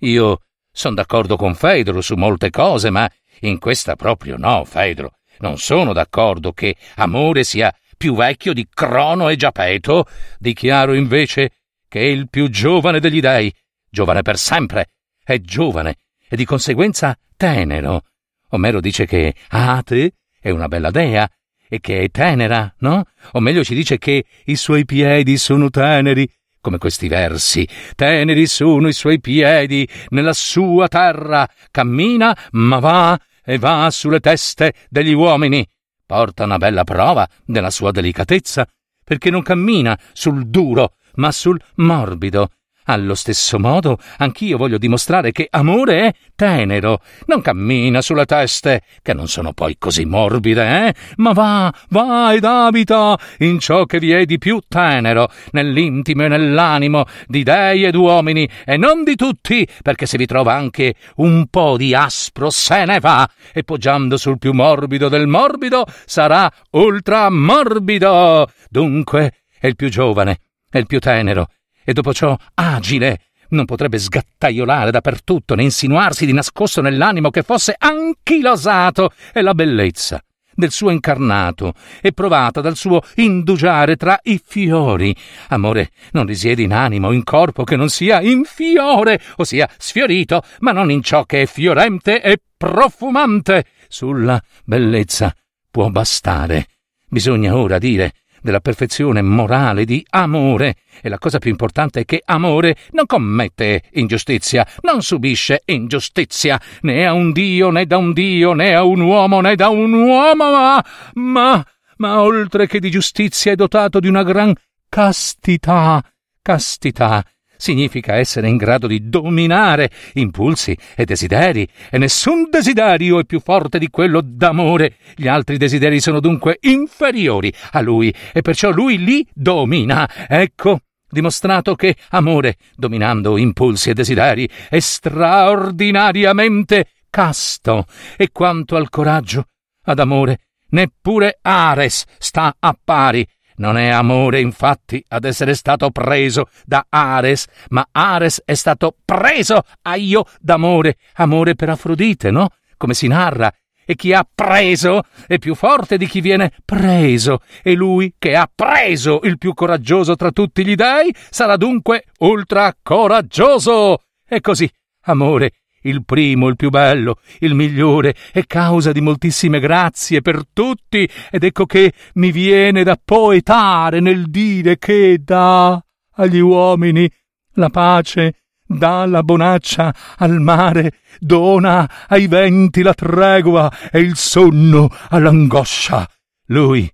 [0.01, 5.21] Io Son d'accordo con Fedro su molte cose, ma in questa proprio no, Fedro.
[5.39, 10.07] Non sono d'accordo che Amore sia più vecchio di Crono e Giapeto.
[10.39, 11.53] Dichiaro invece
[11.89, 13.51] che è il più giovane degli dei,
[13.89, 14.91] giovane per sempre,
[15.27, 15.97] è giovane
[16.29, 18.03] e di conseguenza tenero.
[18.51, 21.29] Omero dice che Ate è una bella dea
[21.69, 23.03] e che è tenera, no?
[23.33, 27.69] O meglio ci dice che i suoi piedi sono teneri come questi versi.
[27.97, 34.75] Teneri sono i suoi piedi nella sua terra, cammina, ma va e va sulle teste
[34.89, 35.67] degli uomini.
[36.07, 38.65] Porta una bella prova della sua delicatezza,
[39.03, 42.51] perché non cammina sul duro, ma sul morbido.
[42.89, 49.13] Allo stesso modo, anch'io voglio dimostrare che amore è tenero, non cammina sulle teste, che
[49.13, 50.95] non sono poi così morbide, eh?
[51.17, 56.29] Ma va, va ed abita in ciò che vi è di più tenero, nell'intimo e
[56.29, 61.49] nell'animo di dei ed uomini, e non di tutti, perché se vi trova anche un
[61.49, 68.49] po' di aspro se ne va, e poggiando sul più morbido del morbido sarà ultramorbido.
[68.71, 70.39] Dunque è il più giovane,
[70.71, 71.49] è il più tenero,
[71.87, 73.21] e dopo ciò agile.
[73.51, 80.21] Non potrebbe sgattaiolare dappertutto né insinuarsi di nascosto nell'animo che fosse anchilosato e la bellezza
[80.57, 85.15] del suo incarnato è provata dal suo indugiare tra i fiori.
[85.49, 90.43] Amore non risiede in animo o in corpo che non sia in fiore, ossia sfiorito,
[90.61, 93.67] ma non in ciò che è fiorente e profumante.
[93.87, 95.33] Sulla bellezza
[95.71, 96.67] può bastare.
[97.09, 100.77] Bisogna ora dire della perfezione morale di amore.
[101.01, 107.07] E la cosa più importante è che amore non commette ingiustizia, non subisce ingiustizia, né
[107.07, 110.51] a un Dio, né da un Dio, né a un uomo, né da un uomo,
[110.51, 114.55] ma, ma, ma oltre che di giustizia è dotato di una gran
[114.89, 116.03] castità,
[116.41, 117.25] castità
[117.57, 123.79] significa essere in grado di dominare impulsi e desideri, e nessun desiderio è più forte
[123.79, 124.97] di quello d'amore.
[125.15, 130.09] Gli altri desideri sono dunque inferiori a lui, e perciò lui li domina.
[130.29, 137.87] Ecco dimostrato che amore, dominando impulsi e desideri, è straordinariamente casto.
[138.17, 139.47] E quanto al coraggio,
[139.85, 140.41] ad amore,
[140.71, 147.47] neppure Ares sta a pari non è amore, infatti, ad essere stato preso da Ares,
[147.69, 152.51] ma Ares è stato preso a io d'amore, amore per Afrodite, no?
[152.77, 153.53] Come si narra.
[153.89, 158.51] E chi ha preso è più forte di chi viene preso, e lui che ha
[158.53, 164.01] preso il più coraggioso tra tutti gli dei sarà dunque ultra coraggioso.
[164.29, 164.69] E così,
[165.03, 165.53] amore,
[165.89, 171.45] il primo, il più bello, il migliore, è causa di moltissime grazie per tutti, ed
[171.45, 175.81] ecco che mi viene da poetare nel dire che dà
[176.17, 177.11] agli uomini
[177.55, 184.89] la pace, dà la bonaccia al mare, dona ai venti la tregua e il sonno
[185.09, 186.09] all'angoscia.
[186.47, 186.91] Lui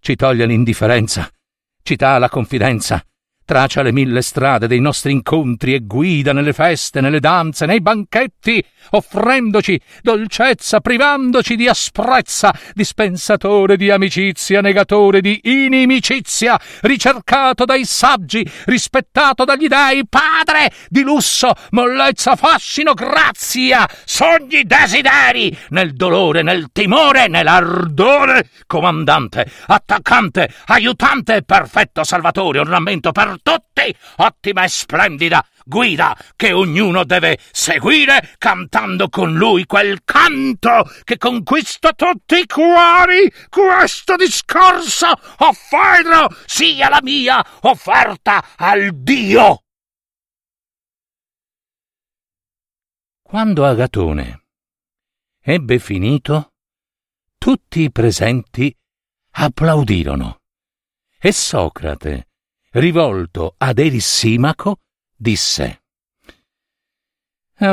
[0.00, 1.28] ci toglie l'indifferenza,
[1.82, 3.02] ci dà la confidenza,
[3.46, 8.62] traccia le mille strade dei nostri incontri e guida nelle feste, nelle danze, nei banchetti,
[8.90, 19.44] offrendoci dolcezza, privandoci di asprezza, dispensatore di amicizia, negatore di inimicizia, ricercato dai saggi, rispettato
[19.44, 28.48] dagli dei, padre di lusso, mollezza, fascino, grazia, sogni, desideri, nel dolore, nel timore, nell'ardore,
[28.66, 37.38] comandante, attaccante, aiutante, perfetto salvatore, ornamento per tutti, ottima e splendida guida che ognuno deve
[37.50, 43.30] seguire cantando con lui quel canto che conquista tutti i cuori.
[43.48, 49.62] Questo discorso offero sia la mia offerta al Dio.
[53.22, 54.44] Quando Agatone
[55.40, 56.52] ebbe finito,
[57.36, 58.74] tutti i presenti
[59.32, 60.42] applaudirono
[61.18, 62.25] e Socrate,
[62.78, 64.80] rivolto ad Erissimaco,
[65.16, 65.82] disse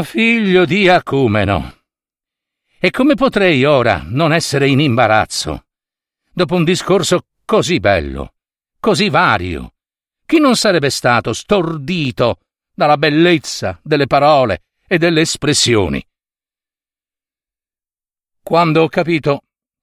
[0.03, 1.79] Figlio di Acumeno,
[2.79, 5.65] e come potrei ora non essere in imbarazzo?
[6.31, 8.35] Dopo un discorso così bello,
[8.79, 9.73] così vario,
[10.25, 12.39] chi non sarebbe stato stordito
[12.73, 16.01] dalla bellezza delle parole e delle espressioni?
[18.41, 19.41] Quando ho capito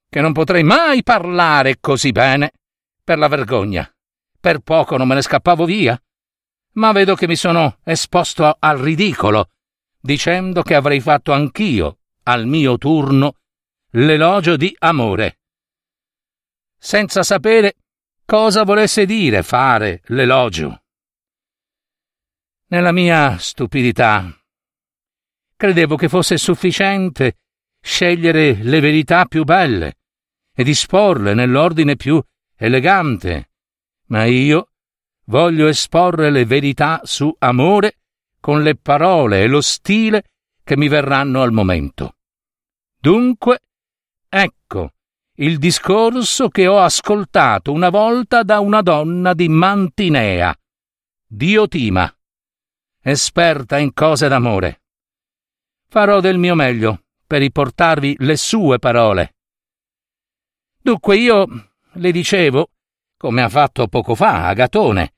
[0.08, 2.52] che non potrei mai parlare così bene,
[3.04, 3.90] per la vergogna,
[4.40, 6.00] per poco non me ne scappavo via.
[6.72, 9.50] Ma vedo che mi sono esposto al ridicolo,
[10.00, 13.34] dicendo che avrei fatto anch'io, al mio turno,
[13.90, 15.40] l'elogio di amore.
[16.78, 17.74] Senza sapere
[18.24, 20.82] cosa volesse dire fare l'elogio.
[22.68, 24.32] Nella mia stupidità
[25.56, 27.38] credevo che fosse sufficiente
[27.82, 29.98] scegliere le verità più belle
[30.54, 32.22] e disporle nell'ordine più
[32.56, 33.49] elegante
[34.10, 34.70] ma io
[35.26, 37.98] voglio esporre le verità su amore
[38.40, 40.24] con le parole e lo stile
[40.62, 42.16] che mi verranno al momento.
[42.98, 43.60] Dunque,
[44.28, 44.92] ecco
[45.40, 50.54] il discorso che ho ascoltato una volta da una donna di Mantinea,
[51.26, 52.14] Diotima,
[53.02, 54.82] esperta in cose d'amore.
[55.88, 59.36] Farò del mio meglio per riportarvi le sue parole.
[60.82, 61.46] Dunque io
[61.92, 62.70] le dicevo
[63.20, 65.12] come ha fatto poco fa Agatone,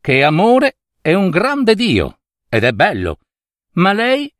[0.00, 3.18] che amore è un grande Dio, ed è bello.
[3.72, 4.32] Ma lei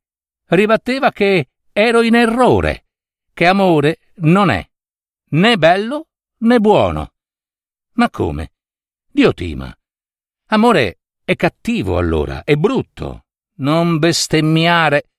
[0.50, 2.86] ribatteva che ero in errore,
[3.34, 4.64] che amore non è
[5.30, 6.06] né bello
[6.42, 7.14] né buono.
[7.94, 8.52] Ma come?
[9.08, 9.76] Diotima.
[10.50, 13.24] Amore è cattivo allora, è brutto.
[13.56, 15.10] Non bestemmiare.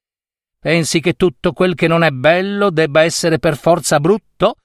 [0.58, 4.56] Pensi che tutto quel che non è bello debba essere per forza brutto?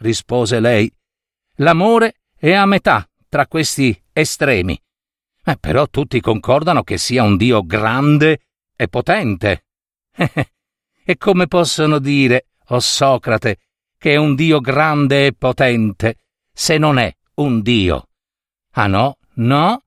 [0.00, 0.94] rispose lei.
[1.58, 2.16] L'amore
[2.50, 4.78] è a metà tra questi estremi.
[5.46, 8.40] Eh, però tutti concordano che sia un Dio grande
[8.76, 9.64] e potente.
[11.04, 13.58] e come possono dire, o oh Socrate,
[13.96, 16.16] che è un Dio grande e potente,
[16.52, 18.08] se non è un Dio?
[18.72, 19.16] Ah no?
[19.36, 19.82] No?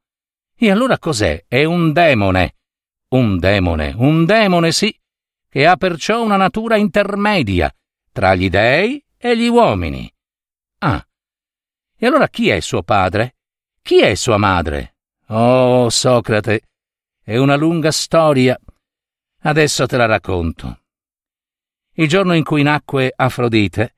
[0.58, 1.45] E allora cos'è?
[1.47, 2.55] È un demone.
[3.10, 4.99] Un demone, un demone sì,
[5.47, 7.72] che ha perciò una natura intermedia
[8.12, 10.12] tra gli dei e gli uomini.
[12.00, 13.38] E allora chi è suo padre?
[13.82, 14.98] Chi è sua madre?
[15.30, 16.62] Oh, Socrate,
[17.24, 18.56] è una lunga storia.
[19.41, 20.82] Adesso te la racconto.
[21.93, 23.95] Il giorno in cui nacque Afrodite,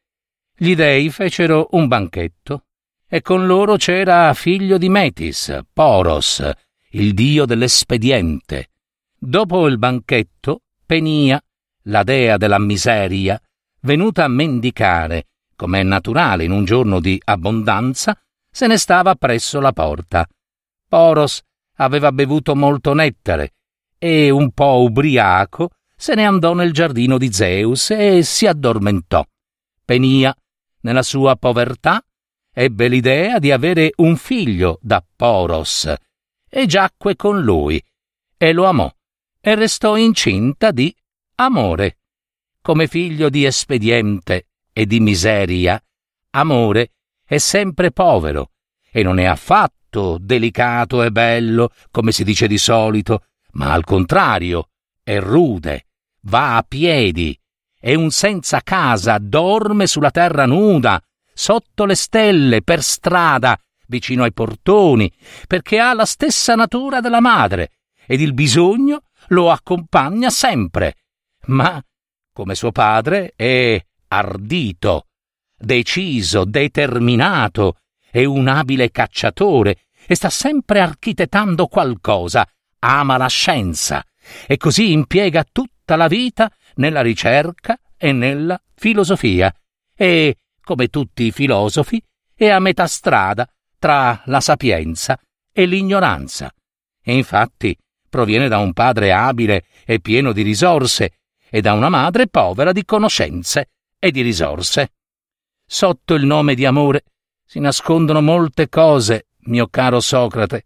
[0.56, 2.68] gli dei fecero un banchetto
[3.06, 6.50] e con loro c'era figlio di Metis, Poros,
[6.92, 8.70] il dio dell'espediente.
[9.18, 11.44] Dopo il banchetto, Penia,
[11.84, 13.42] la dea della miseria,
[13.82, 15.28] venuta a mendicare,
[15.60, 18.18] come è naturale in un giorno di abbondanza,
[18.50, 20.26] se ne stava presso la porta.
[20.88, 21.42] Poros
[21.76, 23.56] aveva bevuto molto nettare
[23.98, 29.22] e, un po' ubriaco, se ne andò nel giardino di Zeus e si addormentò.
[29.84, 30.34] Penia,
[30.84, 32.02] nella sua povertà,
[32.54, 35.94] ebbe l'idea di avere un figlio da Poros
[36.50, 37.84] e giacque con lui
[38.38, 38.90] e lo amò
[39.42, 40.96] e restò incinta di
[41.36, 41.98] amore.
[42.62, 44.46] Come figlio di espediente
[44.80, 45.78] e di miseria,
[46.32, 46.92] amore
[47.26, 48.52] è sempre povero
[48.90, 54.70] e non è affatto delicato e bello, come si dice di solito, ma al contrario,
[55.04, 55.88] è rude,
[56.22, 57.38] va a piedi,
[57.78, 61.04] è un senza casa, dorme sulla terra nuda,
[61.34, 65.12] sotto le stelle, per strada, vicino ai portoni,
[65.46, 67.72] perché ha la stessa natura della madre,
[68.08, 70.96] ed il bisogno lo accompagna sempre.
[71.48, 71.84] Ma,
[72.32, 75.08] come suo padre, è ardito,
[75.58, 77.78] deciso, determinato,
[78.12, 82.48] è un abile cacciatore e sta sempre architettando qualcosa,
[82.80, 84.04] ama la scienza
[84.48, 89.54] e così impiega tutta la vita nella ricerca e nella filosofia
[89.96, 92.02] e, come tutti i filosofi,
[92.34, 93.48] è a metà strada
[93.78, 95.20] tra la sapienza
[95.52, 96.52] e l'ignoranza.
[97.02, 97.78] E infatti
[98.10, 102.86] proviene da un padre abile e pieno di risorse e da una madre povera di
[102.86, 103.70] conoscenze
[104.00, 104.94] e di risorse.
[105.66, 107.04] Sotto il nome di amore
[107.46, 110.66] si nascondono molte cose, mio caro Socrate.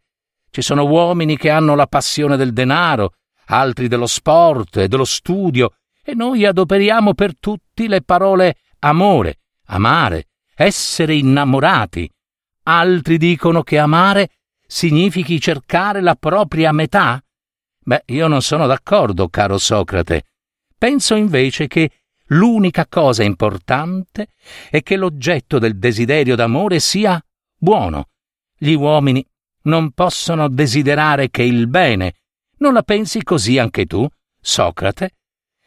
[0.50, 3.16] Ci sono uomini che hanno la passione del denaro,
[3.48, 5.74] altri dello sport e dello studio,
[6.04, 12.10] e noi adoperiamo per tutti le parole amore, amare, essere innamorati.
[12.64, 14.30] Altri dicono che amare
[14.68, 17.22] significhi cercare la propria metà?
[17.80, 20.24] Beh, io non sono d'accordo, caro Socrate.
[20.78, 22.03] Penso invece che
[22.34, 24.30] l'unica cosa importante
[24.70, 27.24] è che l'oggetto del desiderio d'amore sia
[27.58, 28.10] buono.
[28.58, 29.26] Gli uomini
[29.64, 32.16] non possono desiderare che il bene.
[32.58, 34.08] Non la pensi così anche tu,
[34.40, 35.16] Socrate?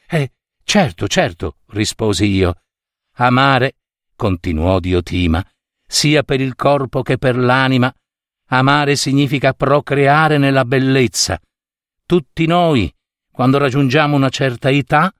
[0.08, 0.32] Eh,
[0.64, 2.54] certo, certo, risposi io.
[3.16, 3.76] Amare,
[4.14, 5.44] continuò Diotima,
[5.86, 7.92] sia per il corpo che per l'anima,
[8.48, 11.40] amare significa procreare nella bellezza.
[12.04, 12.92] Tutti noi,
[13.32, 15.12] quando raggiungiamo una certa età,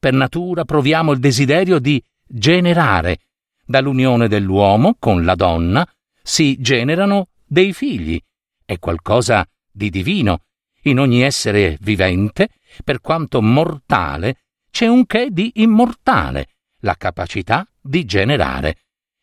[0.00, 3.18] per natura proviamo il desiderio di generare.
[3.64, 5.86] Dall'unione dell'uomo con la donna
[6.22, 8.18] si generano dei figli.
[8.64, 10.44] È qualcosa di divino.
[10.84, 12.48] In ogni essere vivente,
[12.82, 14.38] per quanto mortale,
[14.70, 16.48] c'è un che di immortale,
[16.80, 18.76] la capacità di generare.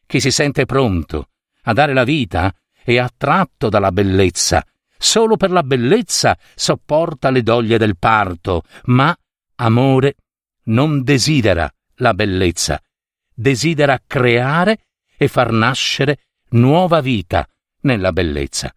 [0.06, 1.30] Chi si sente pronto
[1.64, 2.54] a dare la vita
[2.84, 4.64] è attratto dalla bellezza.
[4.98, 9.16] Solo per la bellezza sopporta le doglie del parto, ma
[9.56, 10.16] amore
[10.68, 12.82] non desidera la bellezza,
[13.34, 14.88] desidera creare
[15.18, 17.48] e far nascere nuova vita
[17.82, 18.74] nella bellezza.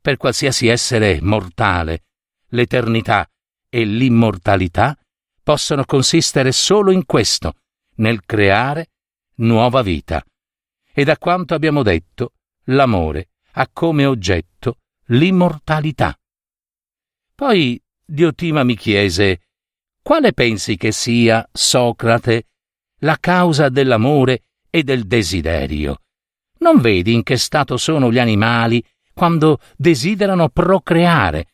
[0.00, 2.04] Per qualsiasi essere mortale,
[2.48, 3.28] l'eternità
[3.68, 4.98] e l'immortalità
[5.42, 7.54] possono consistere solo in questo,
[7.96, 8.90] nel creare
[9.36, 10.24] nuova vita.
[10.92, 16.18] E da quanto abbiamo detto, l'amore ha come oggetto l'immortalità.
[17.34, 19.51] Poi Diotima mi chiese
[20.02, 22.46] quale pensi che sia, Socrate,
[22.98, 26.00] la causa dell'amore e del desiderio?
[26.58, 28.84] Non vedi in che stato sono gli animali
[29.14, 31.46] quando desiderano procreare?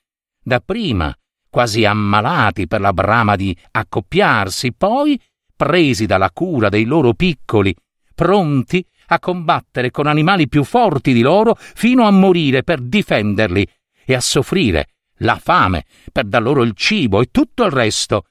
[0.43, 1.15] Dapprima,
[1.51, 5.21] quasi ammalati per la brama di accoppiarsi, poi
[5.55, 7.75] presi dalla cura dei loro piccoli,
[8.15, 13.67] pronti a combattere con animali più forti di loro fino a morire per difenderli
[14.05, 14.89] e a soffrire
[15.19, 18.25] la fame per dar loro il cibo e tutto il resto.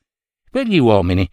[0.49, 1.29] Per gli uomini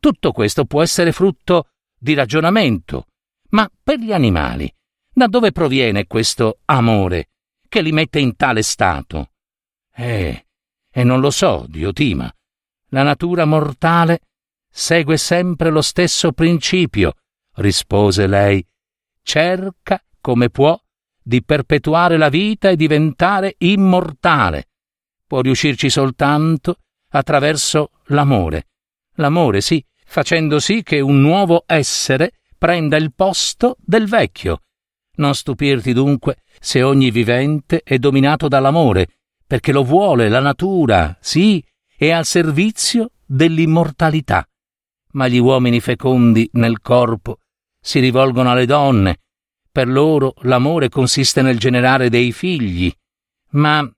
[0.00, 3.06] tutto questo può essere frutto di ragionamento,
[3.50, 4.72] ma per gli animali
[5.12, 7.30] da dove proviene questo amore
[7.68, 9.32] che li mette in tale stato?
[9.92, 10.46] Eh,
[10.90, 12.32] e non lo so, Diotima.
[12.90, 14.20] La natura mortale
[14.70, 17.14] segue sempre lo stesso principio,
[17.56, 18.64] rispose lei.
[19.22, 20.80] Cerca, come può,
[21.20, 24.68] di perpetuare la vita e diventare immortale.
[25.26, 26.76] Può riuscirci soltanto
[27.10, 28.66] attraverso l'amore.
[29.14, 34.62] L'amore, sì, facendo sì che un nuovo essere prenda il posto del vecchio.
[35.16, 39.08] Non stupirti dunque se ogni vivente è dominato dall'amore,
[39.46, 41.64] perché lo vuole la natura, sì,
[41.96, 44.46] è al servizio dell'immortalità.
[45.12, 47.38] Ma gli uomini fecondi nel corpo
[47.80, 49.20] si rivolgono alle donne.
[49.70, 52.92] Per loro l'amore consiste nel generare dei figli.
[53.50, 53.88] Ma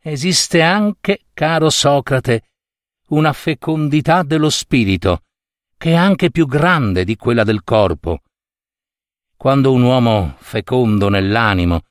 [0.00, 2.44] esiste anche, caro Socrate,
[3.08, 5.22] una fecondità dello spirito,
[5.76, 8.22] che è anche più grande di quella del corpo.
[9.36, 11.82] Quando un uomo fecondo nell'animo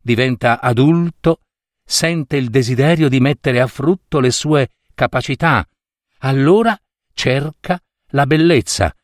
[0.00, 1.40] diventa adulto,
[1.84, 5.66] sente il desiderio di mettere a frutto le sue capacità,
[6.20, 6.76] allora
[7.12, 8.94] cerca la bellezza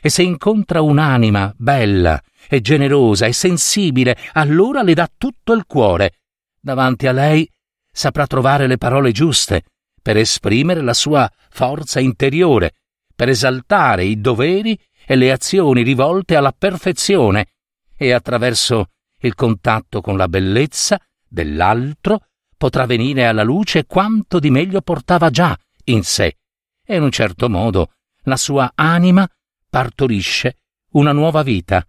[0.00, 6.20] e se incontra un'anima bella e generosa e sensibile, allora le dà tutto il cuore.
[6.60, 7.50] Davanti a lei
[7.96, 9.62] saprà trovare le parole giuste
[10.02, 12.74] per esprimere la sua forza interiore,
[13.14, 17.46] per esaltare i doveri e le azioni rivolte alla perfezione
[17.96, 18.90] e attraverso
[19.20, 22.26] il contatto con la bellezza dell'altro
[22.58, 26.36] potrà venire alla luce quanto di meglio portava già in sé
[26.84, 27.92] e in un certo modo
[28.24, 29.26] la sua anima
[29.70, 30.58] partorisce
[30.90, 31.82] una nuova vita.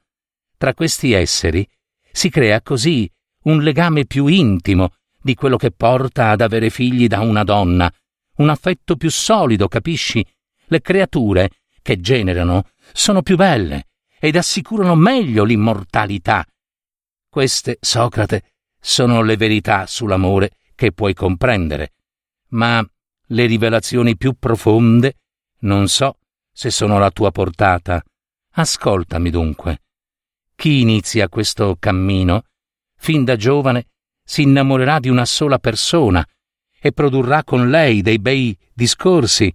[0.56, 1.68] Tra questi esseri
[2.10, 3.12] si crea così
[3.44, 4.94] un legame più intimo
[5.28, 7.92] di quello che porta ad avere figli da una donna,
[8.38, 10.26] un affetto più solido, capisci?
[10.68, 11.50] Le creature
[11.82, 13.88] che generano sono più belle
[14.20, 16.46] ed assicurano meglio l'immortalità.
[17.30, 21.92] Queste, Socrate, sono le verità sull'amore che puoi comprendere,
[22.52, 22.82] ma
[23.30, 25.16] le rivelazioni più profonde
[25.60, 26.20] non so
[26.54, 28.02] se sono alla tua portata.
[28.54, 29.82] Ascoltami dunque.
[30.56, 32.44] Chi inizia questo cammino,
[32.96, 33.88] fin da giovane,
[34.30, 36.26] si innamorerà di una sola persona
[36.80, 39.52] e produrrà con lei dei bei discorsi.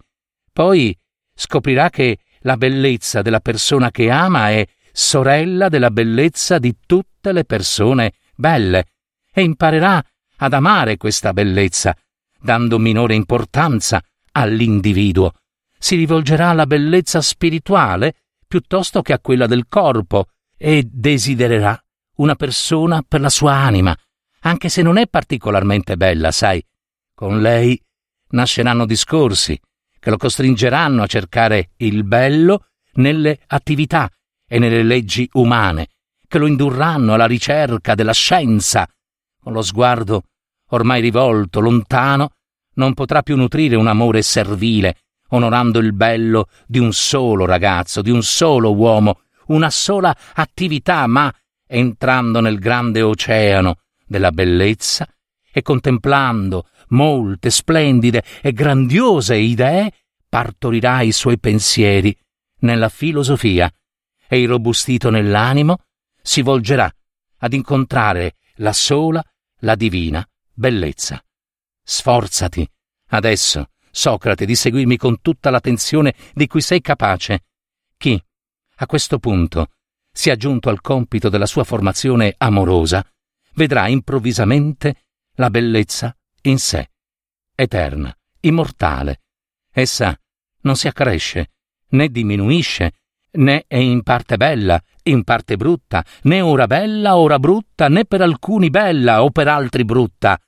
[0.50, 0.96] Poi
[1.34, 7.44] scoprirà che la bellezza della persona che ama è sorella della bellezza di tutte le
[7.44, 8.86] persone belle
[9.30, 10.02] e imparerà
[10.36, 11.94] ad amare questa bellezza,
[12.40, 14.02] dando minore importanza
[14.32, 15.34] all'individuo.
[15.78, 18.14] Si rivolgerà alla bellezza spirituale
[18.48, 21.78] piuttosto che a quella del corpo e desidererà
[22.16, 23.94] una persona per la sua anima,
[24.42, 26.64] anche se non è particolarmente bella, sai.
[27.14, 27.80] Con lei
[28.30, 29.58] nasceranno discorsi,
[29.98, 34.10] che lo costringeranno a cercare il bello nelle attività
[34.48, 35.88] e nelle leggi umane,
[36.26, 38.86] che lo indurranno alla ricerca della scienza.
[39.40, 40.24] Con lo sguardo
[40.70, 42.30] ormai rivolto, lontano,
[42.74, 44.96] non potrà più nutrire un amore servile,
[45.28, 51.32] onorando il bello di un solo ragazzo, di un solo uomo, una sola attività, ma
[51.66, 53.81] entrando nel grande oceano
[54.12, 55.08] della bellezza
[55.50, 59.92] e contemplando molte, splendide e grandiose idee,
[60.28, 62.16] partorirà i suoi pensieri
[62.60, 63.72] nella filosofia
[64.28, 65.78] e irrobustito nell'animo
[66.22, 66.90] si volgerà
[67.38, 69.24] ad incontrare la sola,
[69.60, 71.22] la divina bellezza.
[71.82, 72.68] Sforzati,
[73.08, 77.44] adesso, Socrate, di seguirmi con tutta l'attenzione di cui sei capace.
[77.98, 78.22] Chi,
[78.76, 79.68] a questo punto,
[80.10, 83.04] si è giunto al compito della sua formazione amorosa,
[83.54, 85.04] vedrà improvvisamente
[85.36, 86.90] la bellezza in sé
[87.54, 89.22] eterna, immortale.
[89.70, 90.18] Essa
[90.62, 91.50] non si accresce,
[91.90, 92.92] né diminuisce,
[93.32, 98.20] né è in parte bella, in parte brutta, né ora bella, ora brutta, né per
[98.20, 100.38] alcuni bella o per altri brutta.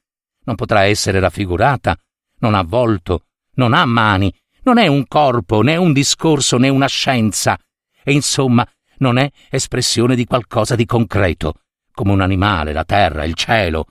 [0.44, 1.96] Non potrà essere raffigurata,
[2.40, 4.32] non ha volto, non ha mani,
[4.64, 7.58] non è un corpo, né un discorso, né una scienza,
[8.02, 11.60] e insomma non è espressione di qualcosa di concreto,
[11.94, 13.86] come un animale, la terra, il cielo.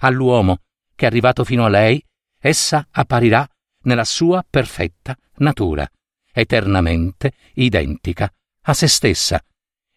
[0.00, 0.58] All'uomo,
[0.94, 2.04] che è arrivato fino a lei,
[2.38, 3.48] essa apparirà
[3.84, 5.90] nella sua perfetta natura,
[6.32, 8.30] eternamente identica
[8.62, 9.42] a se stessa,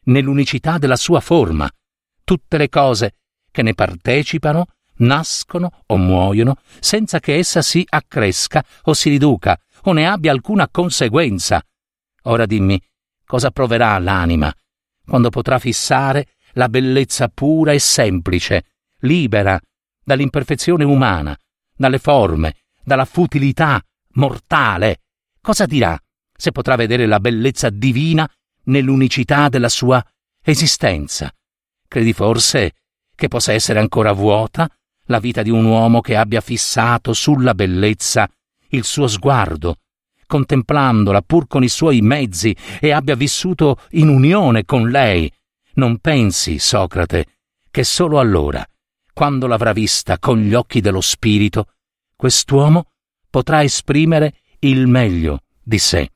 [0.05, 1.69] nell'unicità della sua forma.
[2.23, 3.15] Tutte le cose
[3.51, 4.67] che ne partecipano
[4.97, 10.69] nascono o muoiono senza che essa si accresca o si riduca o ne abbia alcuna
[10.69, 11.61] conseguenza.
[12.23, 12.81] Ora dimmi,
[13.25, 14.53] cosa proverà l'anima
[15.05, 18.65] quando potrà fissare la bellezza pura e semplice,
[18.99, 19.59] libera
[20.03, 21.37] dall'imperfezione umana,
[21.75, 23.81] dalle forme, dalla futilità
[24.13, 25.01] mortale?
[25.41, 25.97] Cosa dirà
[26.35, 28.29] se potrà vedere la bellezza divina
[28.65, 30.03] nell'unicità della sua
[30.43, 31.31] esistenza?
[31.87, 32.73] Credi forse
[33.15, 34.69] che possa essere ancora vuota
[35.07, 38.27] la vita di un uomo che abbia fissato sulla bellezza
[38.69, 39.77] il suo sguardo,
[40.25, 45.31] contemplandola pur con i suoi mezzi e abbia vissuto in unione con lei.
[45.75, 47.25] Non pensi, Socrate,
[47.71, 48.65] che solo allora,
[49.13, 51.73] quando l'avrà vista con gli occhi dello spirito,
[52.15, 52.91] quest'uomo
[53.29, 56.11] potrà esprimere il meglio di sé.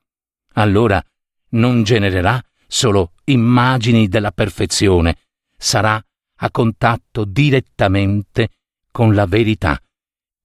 [0.53, 1.03] Allora
[1.49, 5.17] non genererà solo immagini della perfezione,
[5.57, 6.03] sarà
[6.39, 8.49] a contatto direttamente
[8.91, 9.81] con la verità.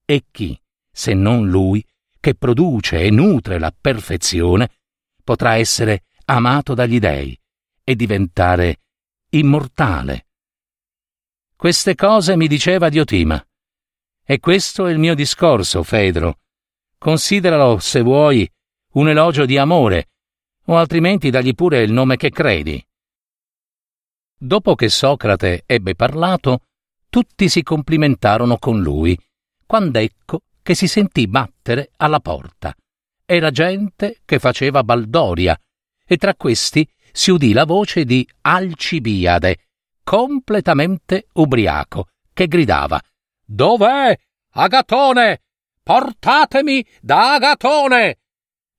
[0.05, 0.59] E chi,
[0.91, 1.85] se non lui,
[2.19, 4.71] che produce e nutre la perfezione,
[5.23, 7.39] potrà essere amato dagli dèi
[7.85, 8.82] e diventare
[9.35, 10.27] immortale.
[11.57, 13.43] Queste cose mi diceva Diotima.
[14.25, 16.41] E questo è il mio discorso, Fedro.
[16.99, 18.51] Consideralo, se vuoi,
[18.93, 20.11] un elogio di amore,
[20.67, 22.85] o altrimenti dagli pure il nome che credi.
[24.37, 26.67] Dopo che Socrate ebbe parlato,
[27.09, 29.19] tutti si complimentarono con lui,
[29.65, 32.75] quando ecco che si sentì battere alla porta.
[33.25, 35.59] Era gente che faceva baldoria,
[36.05, 39.69] e tra questi si udì la voce di Alcibiade,
[40.03, 43.01] completamente ubriaco, che gridava
[43.45, 44.19] Dov'è?
[44.55, 45.43] Agatone!
[45.83, 48.19] Portatemi da Agatone!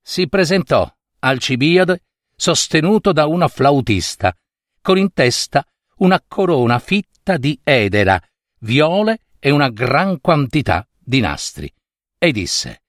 [0.02, 2.02] Si presentò Alcibiade
[2.36, 4.36] sostenuto da una flautista,
[4.82, 5.64] con in testa
[5.98, 8.20] una corona fitta di edera,
[8.60, 11.72] viole e una gran quantità di nastri,
[12.18, 12.82] e disse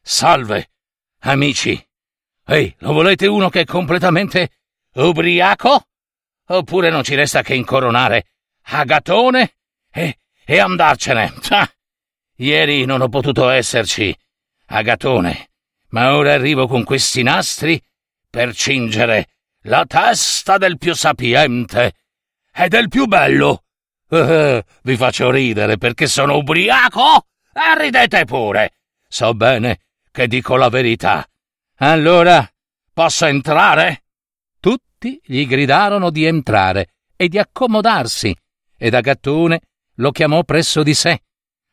[0.00, 0.70] Salve,
[1.20, 1.80] amici.
[2.44, 4.61] Ehi, lo volete uno che è completamente
[4.94, 5.86] ubriaco?
[6.48, 8.26] Oppure non ci resta che incoronare
[8.62, 9.54] Agatone
[9.90, 11.32] e, e andarcene?
[11.50, 11.70] Ah,
[12.36, 14.16] ieri non ho potuto esserci,
[14.66, 15.50] Agatone,
[15.88, 17.80] ma ora arrivo con questi nastri
[18.28, 19.28] per cingere
[19.62, 21.94] la testa del più sapiente
[22.52, 23.64] e del più bello.
[24.08, 28.74] Uh, vi faccio ridere perché sono ubriaco e ridete pure.
[29.08, 29.80] So bene
[30.10, 31.26] che dico la verità.
[31.76, 32.46] Allora,
[32.92, 34.01] posso entrare?
[35.02, 38.32] Tutti gli gridarono di entrare e di accomodarsi,
[38.76, 39.60] ed Agattone
[39.96, 41.22] lo chiamò presso di sé.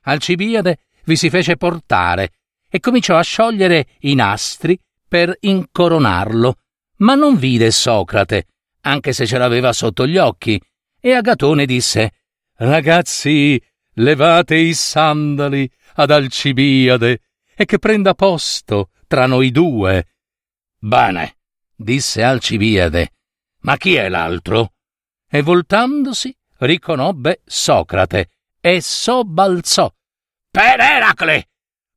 [0.05, 2.31] Alcibiade vi si fece portare
[2.67, 6.55] e cominciò a sciogliere i nastri per incoronarlo,
[6.97, 8.47] ma non vide Socrate,
[8.81, 10.59] anche se ce l'aveva sotto gli occhi,
[10.99, 12.13] e Agatone disse
[12.55, 13.61] Ragazzi,
[13.93, 17.21] levate i sandali ad Alcibiade
[17.55, 20.15] e che prenda posto tra noi due.
[20.79, 21.37] Bene,
[21.75, 23.11] disse Alcibiade,
[23.61, 24.73] ma chi è l'altro?
[25.29, 28.29] E voltandosi riconobbe Socrate
[28.59, 29.91] e sobbalzò.
[30.51, 31.49] Per Eracle!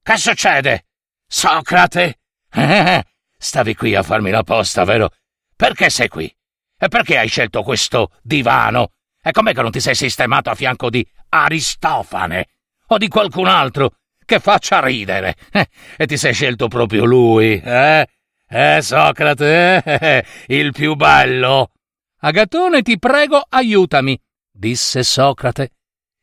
[0.03, 0.87] Che succede?
[1.27, 2.19] Socrate?
[2.53, 3.05] Eh,
[3.39, 5.11] stavi qui a farmi la posta, vero?
[5.57, 6.35] Perché sei qui?
[6.79, 8.93] E perché hai scelto questo divano?
[9.23, 12.49] E com'è che non ti sei sistemato a fianco di Aristofane?
[12.89, 13.95] O di qualcun altro
[14.25, 15.37] che faccia ridere?
[15.53, 18.07] Eh, e ti sei scelto proprio lui, eh?
[18.55, 21.71] Eh, Socrate, il più bello.
[22.19, 24.21] Agatone, ti prego, aiutami,
[24.53, 25.71] disse Socrate.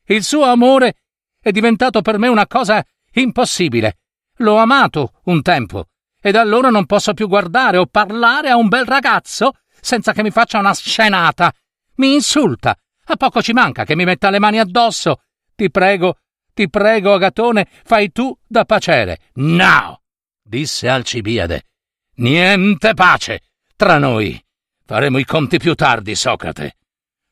[0.05, 0.97] Il suo amore
[1.41, 3.97] è diventato per me una cosa impossibile.
[4.37, 5.87] L'ho amato un tempo,
[6.21, 10.29] ed allora non posso più guardare o parlare a un bel ragazzo senza che mi
[10.29, 11.51] faccia una scenata.
[11.95, 12.77] Mi insulta.
[13.05, 15.23] A poco ci manca che mi metta le mani addosso.
[15.55, 16.19] Ti prego,
[16.53, 19.17] ti prego, Agatone, fai tu da pacere.
[19.33, 19.99] No!
[20.43, 21.68] disse Alcibiade.
[22.19, 23.41] Niente pace
[23.77, 24.41] tra noi.
[24.85, 26.75] Faremo i conti più tardi, Socrate.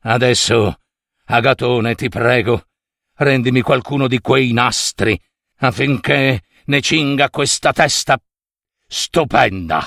[0.02, 0.80] Adesso,
[1.26, 2.68] Agatone, ti prego,
[3.16, 5.20] rendimi qualcuno di quei nastri
[5.56, 8.18] affinché ne cinga questa testa
[8.86, 9.86] stupenda.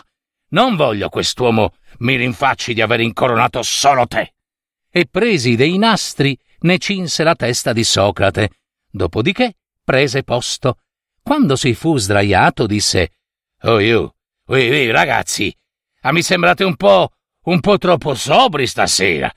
[0.49, 4.35] Non voglio quest'uomo mi rinfacci di aver incoronato solo te.
[4.87, 8.51] E presi dei nastri ne cinse la testa di Socrate.
[8.87, 10.77] Dopodiché prese posto.
[11.23, 13.13] Quando si fu sdraiato disse
[13.63, 14.15] Oh io,
[14.59, 15.55] ui, ragazzi,
[16.01, 17.11] ah, mi sembrate un po',
[17.43, 19.31] un po' troppo sobri stasera.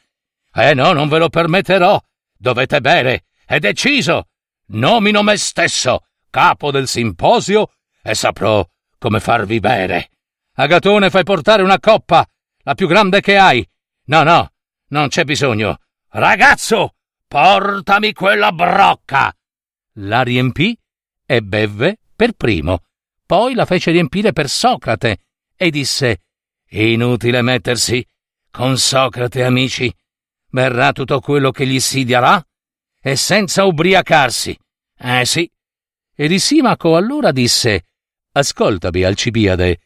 [0.53, 2.01] Eh no, non ve lo permetterò.
[2.37, 3.25] Dovete bere.
[3.45, 4.29] È deciso.
[4.67, 7.71] Nomino me stesso capo del simposio
[8.03, 8.67] e saprò
[8.99, 10.11] come farvi bere.
[10.55, 12.27] Agatone, fai portare una coppa,
[12.63, 13.69] la più grande che hai.
[14.07, 14.53] No, no,
[14.89, 15.79] non c'è bisogno.
[16.09, 16.95] Ragazzo,
[17.29, 19.33] portami quella brocca.
[19.99, 20.77] la riempì
[21.25, 22.83] e bevve per primo.
[23.27, 25.19] Poi la fece riempire per Socrate
[25.57, 26.23] e disse
[26.69, 28.05] Inutile mettersi
[28.51, 29.93] con Socrate, amici.
[30.51, 32.45] Verrà tutto quello che gli si darà
[33.01, 34.57] e senza ubriacarsi.
[34.99, 35.51] Eh sì.
[36.15, 37.87] Erisimaco allora disse
[38.33, 39.81] Ascoltami, Alcibiade,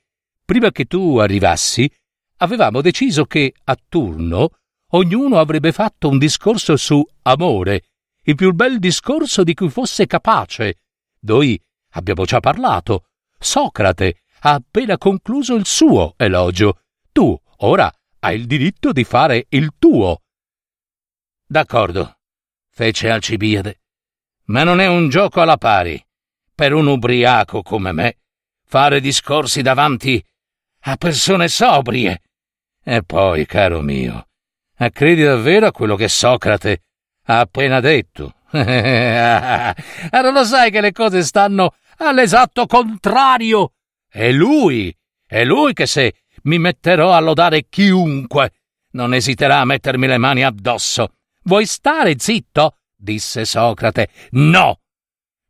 [0.45, 1.91] prima che tu arrivassi,
[2.39, 4.51] avevamo deciso che a turno
[4.93, 7.85] ognuno avrebbe fatto un discorso su amore,
[8.23, 10.77] il più bel discorso di cui fosse capace.
[11.21, 11.61] Noi
[11.93, 13.05] abbiamo già parlato.
[13.39, 16.81] Socrate ha appena concluso il suo elogio.
[17.13, 20.23] Tu ora hai il diritto di fare il tuo.
[21.47, 22.19] D'accordo,
[22.71, 23.81] fece Alcibiade.
[24.47, 26.03] Ma non è un gioco alla pari,
[26.55, 28.19] per un ubriaco come me,
[28.65, 30.25] fare discorsi davanti
[30.83, 32.23] a persone sobrie.
[32.83, 34.29] E poi, caro mio,
[34.93, 36.83] credi davvero a quello che Socrate
[37.25, 38.35] ha appena detto?
[38.51, 39.75] allora
[40.31, 41.75] lo sai che le cose stanno
[42.07, 43.75] all'esatto contrario.
[44.09, 44.97] È lui,
[45.27, 48.53] è lui che se mi metterò a lodare chiunque,
[48.93, 51.15] non esiterà a mettermi le mani addosso.
[51.43, 52.79] Vuoi stare zitto?
[52.95, 54.11] disse Socrate.
[54.31, 54.81] No!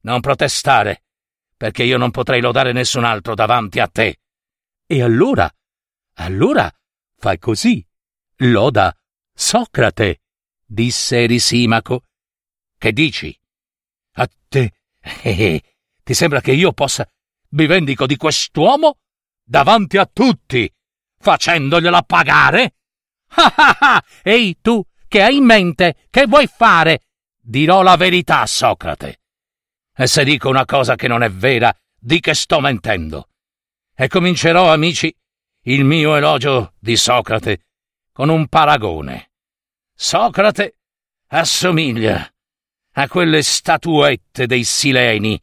[0.00, 1.04] Non protestare,
[1.56, 4.20] perché io non potrei lodare nessun altro davanti a te.
[4.86, 5.52] E allora?
[6.14, 6.72] Allora
[7.16, 7.84] fai così.
[8.42, 8.96] Loda
[9.34, 10.22] Socrate,
[10.64, 12.04] disse Erisimaco.
[12.76, 13.38] Che dici?
[14.14, 14.72] A te?
[15.22, 15.62] Eh, eh,
[16.08, 17.06] ti sembra che io possa
[17.50, 18.96] mi vendico di quest'uomo
[19.44, 20.66] davanti a tutti,
[21.18, 22.76] facendogliela pagare?
[23.34, 24.04] Ah ah ah!
[24.22, 26.06] Ehi tu, che hai in mente?
[26.08, 27.02] Che vuoi fare?
[27.38, 29.20] Dirò la verità, Socrate.
[29.94, 33.28] E se dico una cosa che non è vera, di che sto mentendo.
[33.94, 35.14] E comincerò, amici,
[35.64, 37.66] il mio elogio di Socrate
[38.12, 39.32] con un paragone.
[39.94, 40.78] Socrate
[41.26, 42.26] assomiglia
[42.92, 45.38] a quelle statuette dei Sileni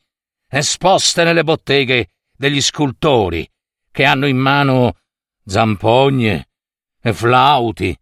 [0.48, 3.50] esposte nelle botteghe degli scultori
[3.92, 4.98] che hanno in mano
[5.46, 6.50] zampogne
[7.02, 7.98] e flauti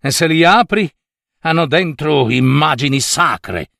[0.00, 0.90] e se li apri
[1.40, 3.70] hanno dentro immagini sacre.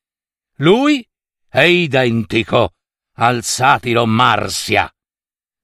[0.57, 1.07] Lui
[1.49, 2.75] è identico
[3.15, 4.93] al satiro Marsia.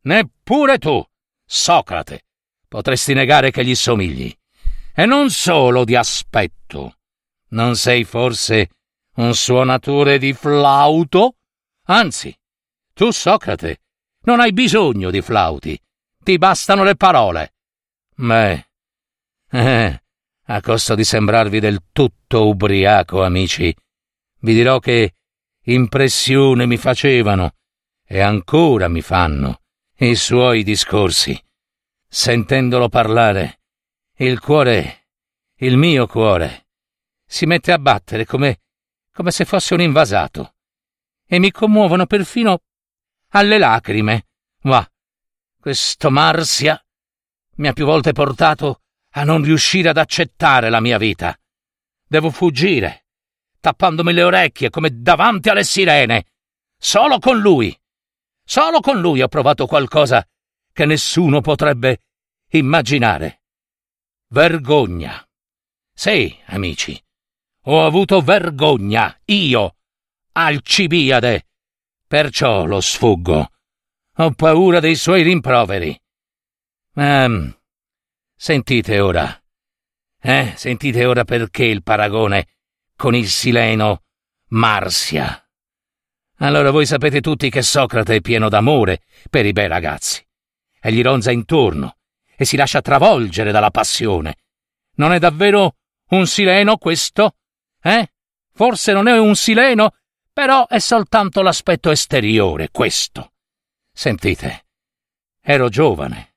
[0.03, 1.05] Neppure tu,
[1.45, 2.24] Socrate,
[2.66, 4.34] potresti negare che gli somigli.
[4.95, 6.97] E non solo di aspetto.
[7.51, 8.70] Non sei forse
[9.16, 11.36] un suonatore di flauto?
[11.93, 12.34] Anzi,
[12.95, 13.82] tu, Socrate,
[14.22, 15.78] non hai bisogno di flauti.
[16.24, 17.53] Ti bastano le parole.
[18.14, 18.66] Beh,
[19.53, 20.03] eh,
[20.47, 23.76] a costo di sembrarvi del tutto ubriaco, amici,
[24.40, 25.16] vi dirò che
[25.64, 27.57] impressione mi facevano
[28.07, 29.61] e ancora mi fanno
[29.99, 31.38] i suoi discorsi.
[32.09, 33.61] Sentendolo parlare,
[34.16, 35.09] il cuore,
[35.57, 36.68] il mio cuore,
[37.26, 38.62] si mette a battere come,
[39.12, 40.55] come se fosse un invasato
[41.33, 42.61] e mi commuovono perfino
[43.30, 44.26] alle lacrime.
[44.64, 44.87] Va,
[45.59, 46.78] questo Marsia
[47.57, 51.35] mi ha più volte portato a non riuscire ad accettare la mia vita.
[52.07, 53.07] Devo fuggire,
[53.61, 56.26] tappandomi le orecchie come davanti alle sirene.
[56.76, 57.74] Solo con lui.
[58.45, 60.28] Solo con lui ho provato qualcosa
[60.70, 62.03] che nessuno potrebbe
[62.51, 63.45] immaginare.
[64.28, 65.26] Vergogna.
[65.95, 67.03] Sì, amici,
[67.62, 69.76] ho avuto vergogna, io,
[70.33, 71.47] Alcibiade.
[72.07, 73.51] Perciò lo sfuggo.
[74.16, 75.99] Ho paura dei suoi rimproveri.
[76.95, 77.55] Ma
[78.35, 79.43] sentite ora.
[80.20, 82.47] Eh, sentite ora perché il paragone
[82.97, 84.05] con il sileno
[84.49, 85.39] Marsia.
[86.39, 90.24] Allora voi sapete tutti che Socrate è pieno d'amore per i bei ragazzi
[90.80, 91.97] e gli ronza intorno
[92.37, 94.37] e si lascia travolgere dalla passione.
[94.97, 95.76] Non è davvero
[96.11, 97.37] un sileno questo?
[97.80, 98.12] Eh?
[98.53, 99.95] Forse non è un sileno
[100.33, 103.33] però è soltanto l'aspetto esteriore, questo.
[103.93, 104.66] Sentite,
[105.41, 106.37] ero giovane.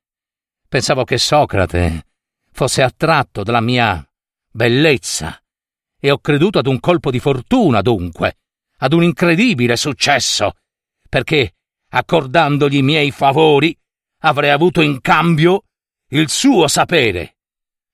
[0.67, 2.05] Pensavo che Socrate
[2.51, 4.05] fosse attratto dalla mia
[4.51, 5.41] bellezza
[5.99, 8.37] e ho creduto ad un colpo di fortuna, dunque,
[8.77, 10.53] ad un incredibile successo,
[11.07, 11.55] perché,
[11.89, 13.77] accordandogli i miei favori,
[14.19, 15.63] avrei avuto in cambio
[16.09, 17.37] il suo sapere.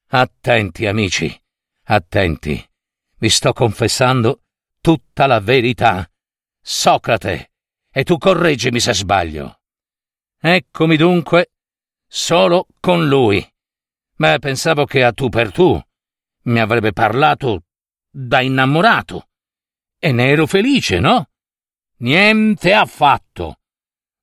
[0.10, 1.41] Attenti, amici,
[1.86, 2.70] attenti.
[3.18, 4.40] Vi sto confessando
[4.82, 6.09] tutta la verità.
[6.59, 7.51] Socrate,
[7.91, 9.61] e tu correggimi se sbaglio.
[10.39, 11.51] Eccomi dunque
[12.07, 13.47] solo con lui.
[14.15, 15.79] Ma pensavo che a tu per tu
[16.43, 17.63] mi avrebbe parlato
[18.09, 19.29] da innamorato.
[19.97, 21.29] E ne ero felice, no?
[21.97, 23.59] Niente affatto.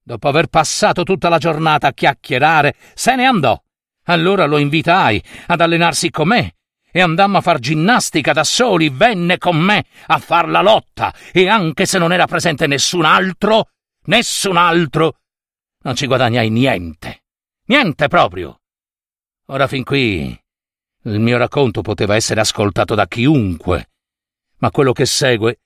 [0.02, 3.60] Dopo aver passato tutta la giornata a chiacchierare, se ne andò.
[4.04, 6.57] Allora lo invitai ad allenarsi con me
[6.90, 11.48] e andammo a far ginnastica da soli, venne con me a far la lotta e
[11.48, 13.70] anche se non era presente nessun altro,
[14.04, 15.18] nessun altro,
[15.82, 17.22] non ci guadagnai niente.
[17.66, 18.60] Niente proprio.
[19.46, 20.38] Ora fin qui
[21.02, 23.90] il mio racconto poteva essere ascoltato da chiunque,
[24.58, 25.60] ma quello che segue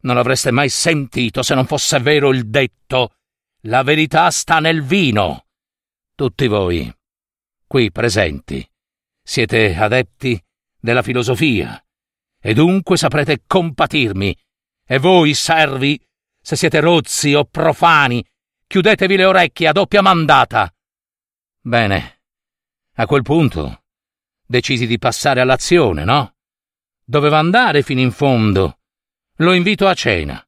[0.00, 3.14] non l'avreste mai sentito se non fosse vero il detto
[3.62, 5.46] la verità sta nel vino.
[6.14, 6.90] Tutti voi,
[7.66, 8.66] qui presenti,
[9.22, 10.42] siete adepti
[10.86, 11.84] della filosofia
[12.40, 14.38] e dunque saprete compatirmi.
[14.86, 16.00] E voi, servi,
[16.40, 18.24] se siete rozzi o profani,
[18.68, 20.72] chiudetevi le orecchie a doppia mandata.
[21.60, 22.20] Bene,
[22.94, 23.82] a quel punto
[24.46, 26.36] decisi di passare all'azione, no?
[27.04, 28.78] Doveva andare fino in fondo.
[29.38, 30.40] Lo invito a cena.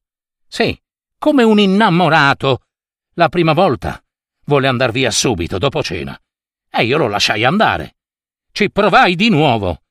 [0.47, 0.81] Sì,
[1.17, 2.63] come un innamorato.
[3.15, 4.01] La prima volta
[4.45, 6.17] volle andar via subito dopo cena.
[6.71, 7.97] E io lo lasciai andare.
[8.53, 9.81] Ci provai di nuovo.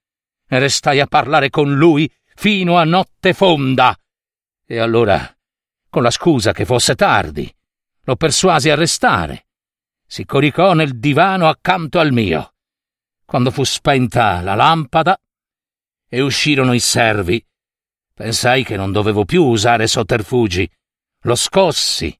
[0.48, 3.96] E restai a parlare con lui fino a notte fonda.
[4.64, 5.36] E allora,
[5.88, 7.52] con la scusa che fosse tardi,
[8.02, 9.46] lo persuasi a restare.
[10.06, 12.54] Si coricò nel divano accanto al mio.
[13.26, 15.20] Quando fu spenta la lampada
[16.08, 17.44] e uscirono i servi,
[18.14, 20.70] pensai che non dovevo più usare sotterfugi.
[21.22, 22.18] Lo scossi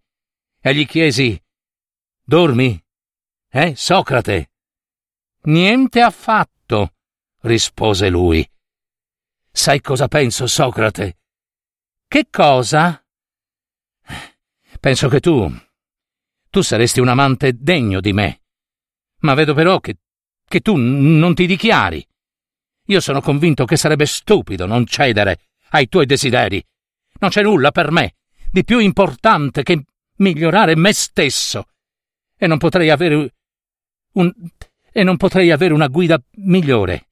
[0.61, 1.41] e gli chiesi
[2.23, 2.79] Dormi?
[3.51, 4.51] Eh, Socrate?
[5.45, 6.97] Niente affatto,
[7.49, 8.49] rispose lui.
[9.51, 11.19] Sai cosa penso, Socrate?
[12.07, 13.05] Che cosa?
[14.79, 15.53] Penso che tu.
[16.51, 18.43] tu saresti un amante degno di me.
[19.23, 19.97] Ma vedo però che
[20.49, 22.05] che tu non ti dichiari.
[22.87, 26.65] Io sono convinto che sarebbe stupido non cedere ai tuoi desideri.
[27.21, 28.15] Non c'è nulla per me
[28.51, 29.85] di più importante che
[30.17, 31.69] migliorare me stesso.
[32.35, 33.35] E non potrei avere
[34.15, 34.33] un
[34.91, 37.08] e non potrei avere una guida migliore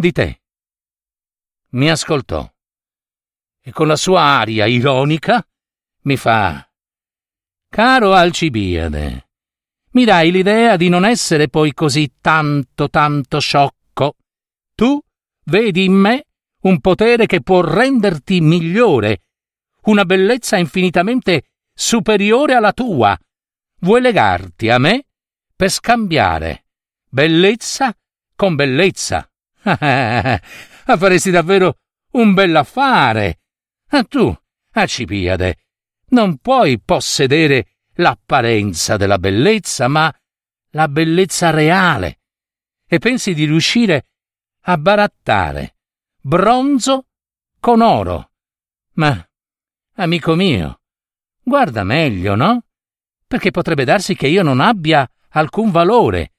[0.00, 0.40] di te.
[1.72, 2.50] Mi ascoltò
[3.62, 5.46] e con la sua aria ironica
[6.04, 6.66] mi fa
[7.68, 9.28] Caro Alcibiade,
[9.90, 14.16] mi dai l'idea di non essere poi così tanto tanto sciocco.
[14.74, 14.98] Tu
[15.44, 16.24] vedi in me
[16.62, 19.24] un potere che può renderti migliore,
[19.82, 23.16] una bellezza infinitamente superiore alla tua.
[23.80, 25.04] Vuoi legarti a me
[25.54, 26.64] per scambiare
[27.06, 27.94] bellezza
[28.34, 29.29] con bellezza?
[30.96, 31.78] Faresti davvero
[32.12, 33.40] un bell'affare.
[34.08, 34.34] Tu,
[34.72, 35.58] Acipiade,
[36.10, 40.12] non puoi possedere l'apparenza della bellezza, ma
[40.70, 42.20] la bellezza reale.
[42.86, 44.06] E pensi di riuscire
[44.62, 45.76] a barattare
[46.20, 47.06] bronzo
[47.58, 48.32] con oro.
[48.94, 49.28] Ma,
[49.94, 50.80] amico mio,
[51.42, 52.64] guarda meglio, no?
[53.26, 56.32] Perché potrebbe darsi che io non abbia alcun valore.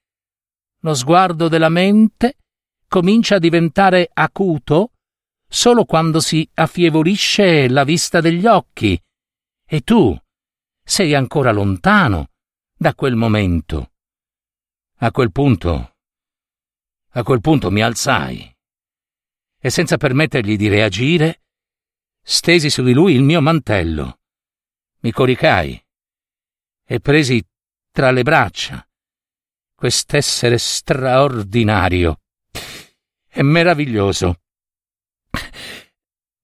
[0.79, 2.37] Lo sguardo della mente
[2.91, 4.91] comincia a diventare acuto
[5.47, 9.01] solo quando si affievolisce la vista degli occhi.
[9.65, 10.13] E tu,
[10.83, 12.31] sei ancora lontano
[12.75, 13.93] da quel momento.
[14.97, 15.95] A quel punto,
[17.11, 18.53] a quel punto mi alzai
[19.57, 21.43] e senza permettergli di reagire,
[22.21, 24.19] stesi su di lui il mio mantello,
[24.99, 25.81] mi coricai
[26.83, 27.41] e presi
[27.89, 28.85] tra le braccia
[29.75, 32.17] quest'essere straordinario
[33.31, 34.41] e meraviglioso.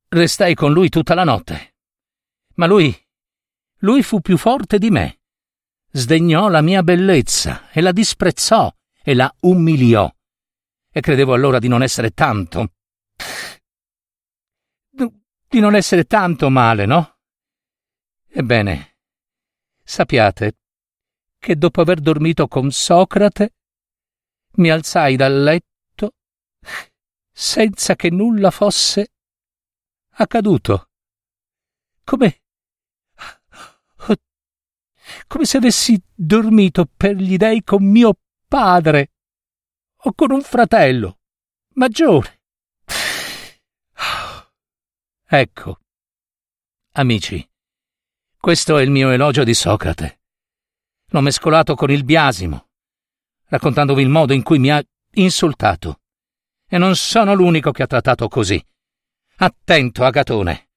[0.10, 1.76] Restai con lui tutta la notte,
[2.56, 2.96] ma lui
[3.82, 5.20] lui fu più forte di me.
[5.92, 8.74] Sdegnò la mia bellezza e la disprezzò
[9.04, 10.12] e la umiliò.
[10.90, 12.72] E credevo allora di non essere tanto.
[15.50, 17.20] di non essere tanto male, no?
[18.28, 18.98] Ebbene,
[19.84, 20.58] sappiate
[21.40, 23.54] che dopo aver dormito con Socrate
[24.56, 25.77] mi alzai dal letto
[27.40, 29.14] senza che nulla fosse
[30.14, 30.90] accaduto.
[32.04, 32.42] Come
[35.28, 38.18] come se avessi dormito per gli dei con mio
[38.48, 39.12] padre
[39.98, 41.20] o con un fratello
[41.76, 42.42] maggiore.
[45.30, 45.80] Ecco,
[46.94, 47.48] amici,
[48.40, 50.22] questo è il mio elogio di Socrate.
[51.10, 52.70] L'ho mescolato con il biasimo,
[53.46, 56.00] raccontandovi il modo in cui mi ha insultato.
[56.70, 58.62] E non sono l'unico che ha trattato così.
[59.38, 60.70] Attento, Agatone,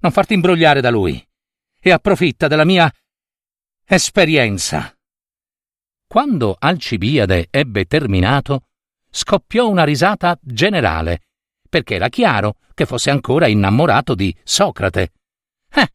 [0.00, 1.26] non farti imbrogliare da lui,
[1.80, 2.92] e approfitta della mia
[3.90, 4.94] Esperienza.
[6.06, 8.64] Quando Alcibiade ebbe terminato,
[9.10, 11.22] scoppiò una risata generale,
[11.68, 15.12] perché era chiaro che fosse ancora innamorato di Socrate.
[15.72, 15.88] Eh,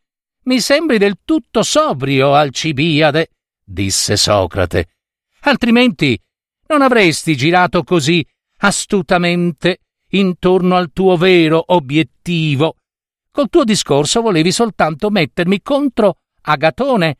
[0.45, 3.30] mi sembri del tutto sobrio, Alcibiade,
[3.64, 4.95] disse Socrate.
[5.41, 6.20] Altrimenti
[6.68, 8.26] non avresti girato così
[8.64, 12.78] astutamente intorno al tuo vero obiettivo.
[13.30, 17.18] Col tuo discorso volevi soltanto mettermi contro Agatone,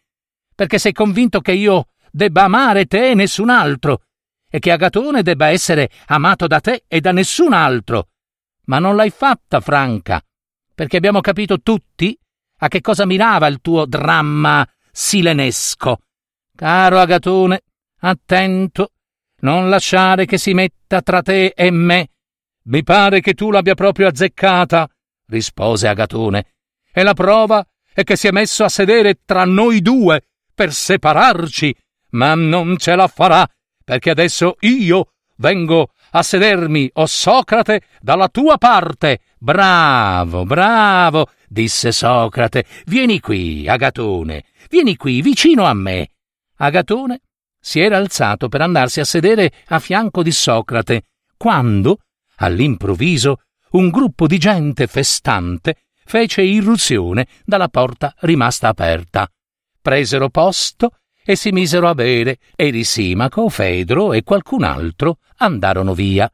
[0.56, 4.04] perché sei convinto che io debba amare te e nessun altro,
[4.50, 8.10] e che Agatone debba essere amato da te e da nessun altro.
[8.66, 10.22] Ma non l'hai fatta, Franca,
[10.74, 12.18] perché abbiamo capito tutti
[12.60, 15.98] a che cosa mirava il tuo dramma silenesco.
[16.56, 17.64] Caro Agatone,
[18.02, 18.92] attento,
[19.44, 22.10] non lasciare che si metta tra te e me.
[22.64, 24.90] Mi pare che tu l'abbia proprio azzeccata,
[25.28, 26.46] rispose Agatone,
[26.92, 30.22] e la prova è che si è messo a sedere tra noi due
[30.54, 31.76] per separarci,
[32.12, 33.48] ma non ce la farà
[33.84, 39.20] perché adesso io vengo a sedermi, o oh Socrate, dalla tua parte.
[39.38, 42.66] Bravo, bravo, disse Socrate.
[42.86, 46.12] Vieni qui, Agatone, vieni qui, vicino a me.
[46.58, 47.20] Agatone
[47.66, 51.04] si era alzato per andarsi a sedere a fianco di Socrate,
[51.38, 52.00] quando,
[52.36, 59.32] all'improvviso, un gruppo di gente festante fece irruzione dalla porta rimasta aperta.
[59.82, 66.30] Presero posto e si misero a bere, e Risimaco, Fedro e qualcun altro andarono via.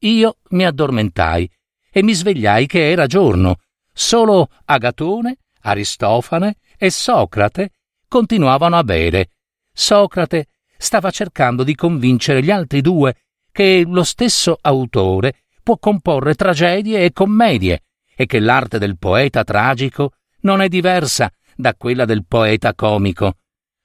[0.00, 1.50] Io mi addormentai
[1.90, 3.60] e mi svegliai che era giorno.
[3.94, 7.70] Solo Agatone, Aristofane e Socrate
[8.06, 9.30] continuavano a bere.
[9.72, 13.14] Socrate stava cercando di convincere gli altri due
[13.50, 17.82] che lo stesso autore può comporre tragedie e commedie
[18.14, 23.38] e che l'arte del poeta tragico non è diversa da quella del poeta comico.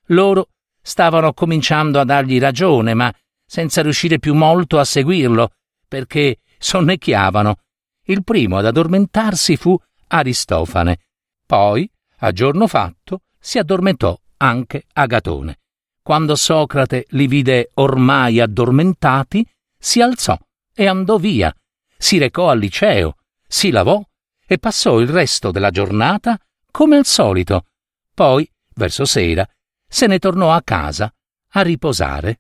[0.08, 0.50] Loro
[0.82, 3.14] stavano cominciando a dargli ragione, ma
[3.46, 5.52] senza riuscire più molto a seguirlo,
[5.88, 7.56] perché sonnecchiavano.
[8.04, 9.78] Il primo ad addormentarsi fu
[10.08, 11.00] Aristofane.
[11.46, 11.89] Poi,
[12.20, 15.61] a giorno fatto, si addormentò anche Agatone.
[16.04, 19.45] Quando Socrate li vide ormai addormentati,
[19.78, 20.38] si alzò
[20.74, 21.54] e andò via,
[21.97, 24.04] si recò al liceo, si lavò
[24.45, 26.39] e passò il resto della giornata
[26.72, 27.66] come al solito.
[28.14, 29.47] Poi, verso sera,
[29.88, 31.14] se ne tornò a casa
[31.54, 32.39] a riposare.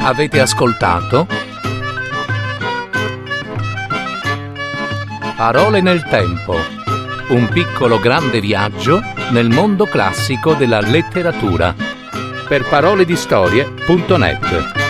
[0.00, 1.47] Avete ascoltato?
[5.38, 6.56] Parole nel tempo.
[7.28, 11.72] Un piccolo grande viaggio nel mondo classico della letteratura.
[12.48, 14.87] Per paroledistorie.net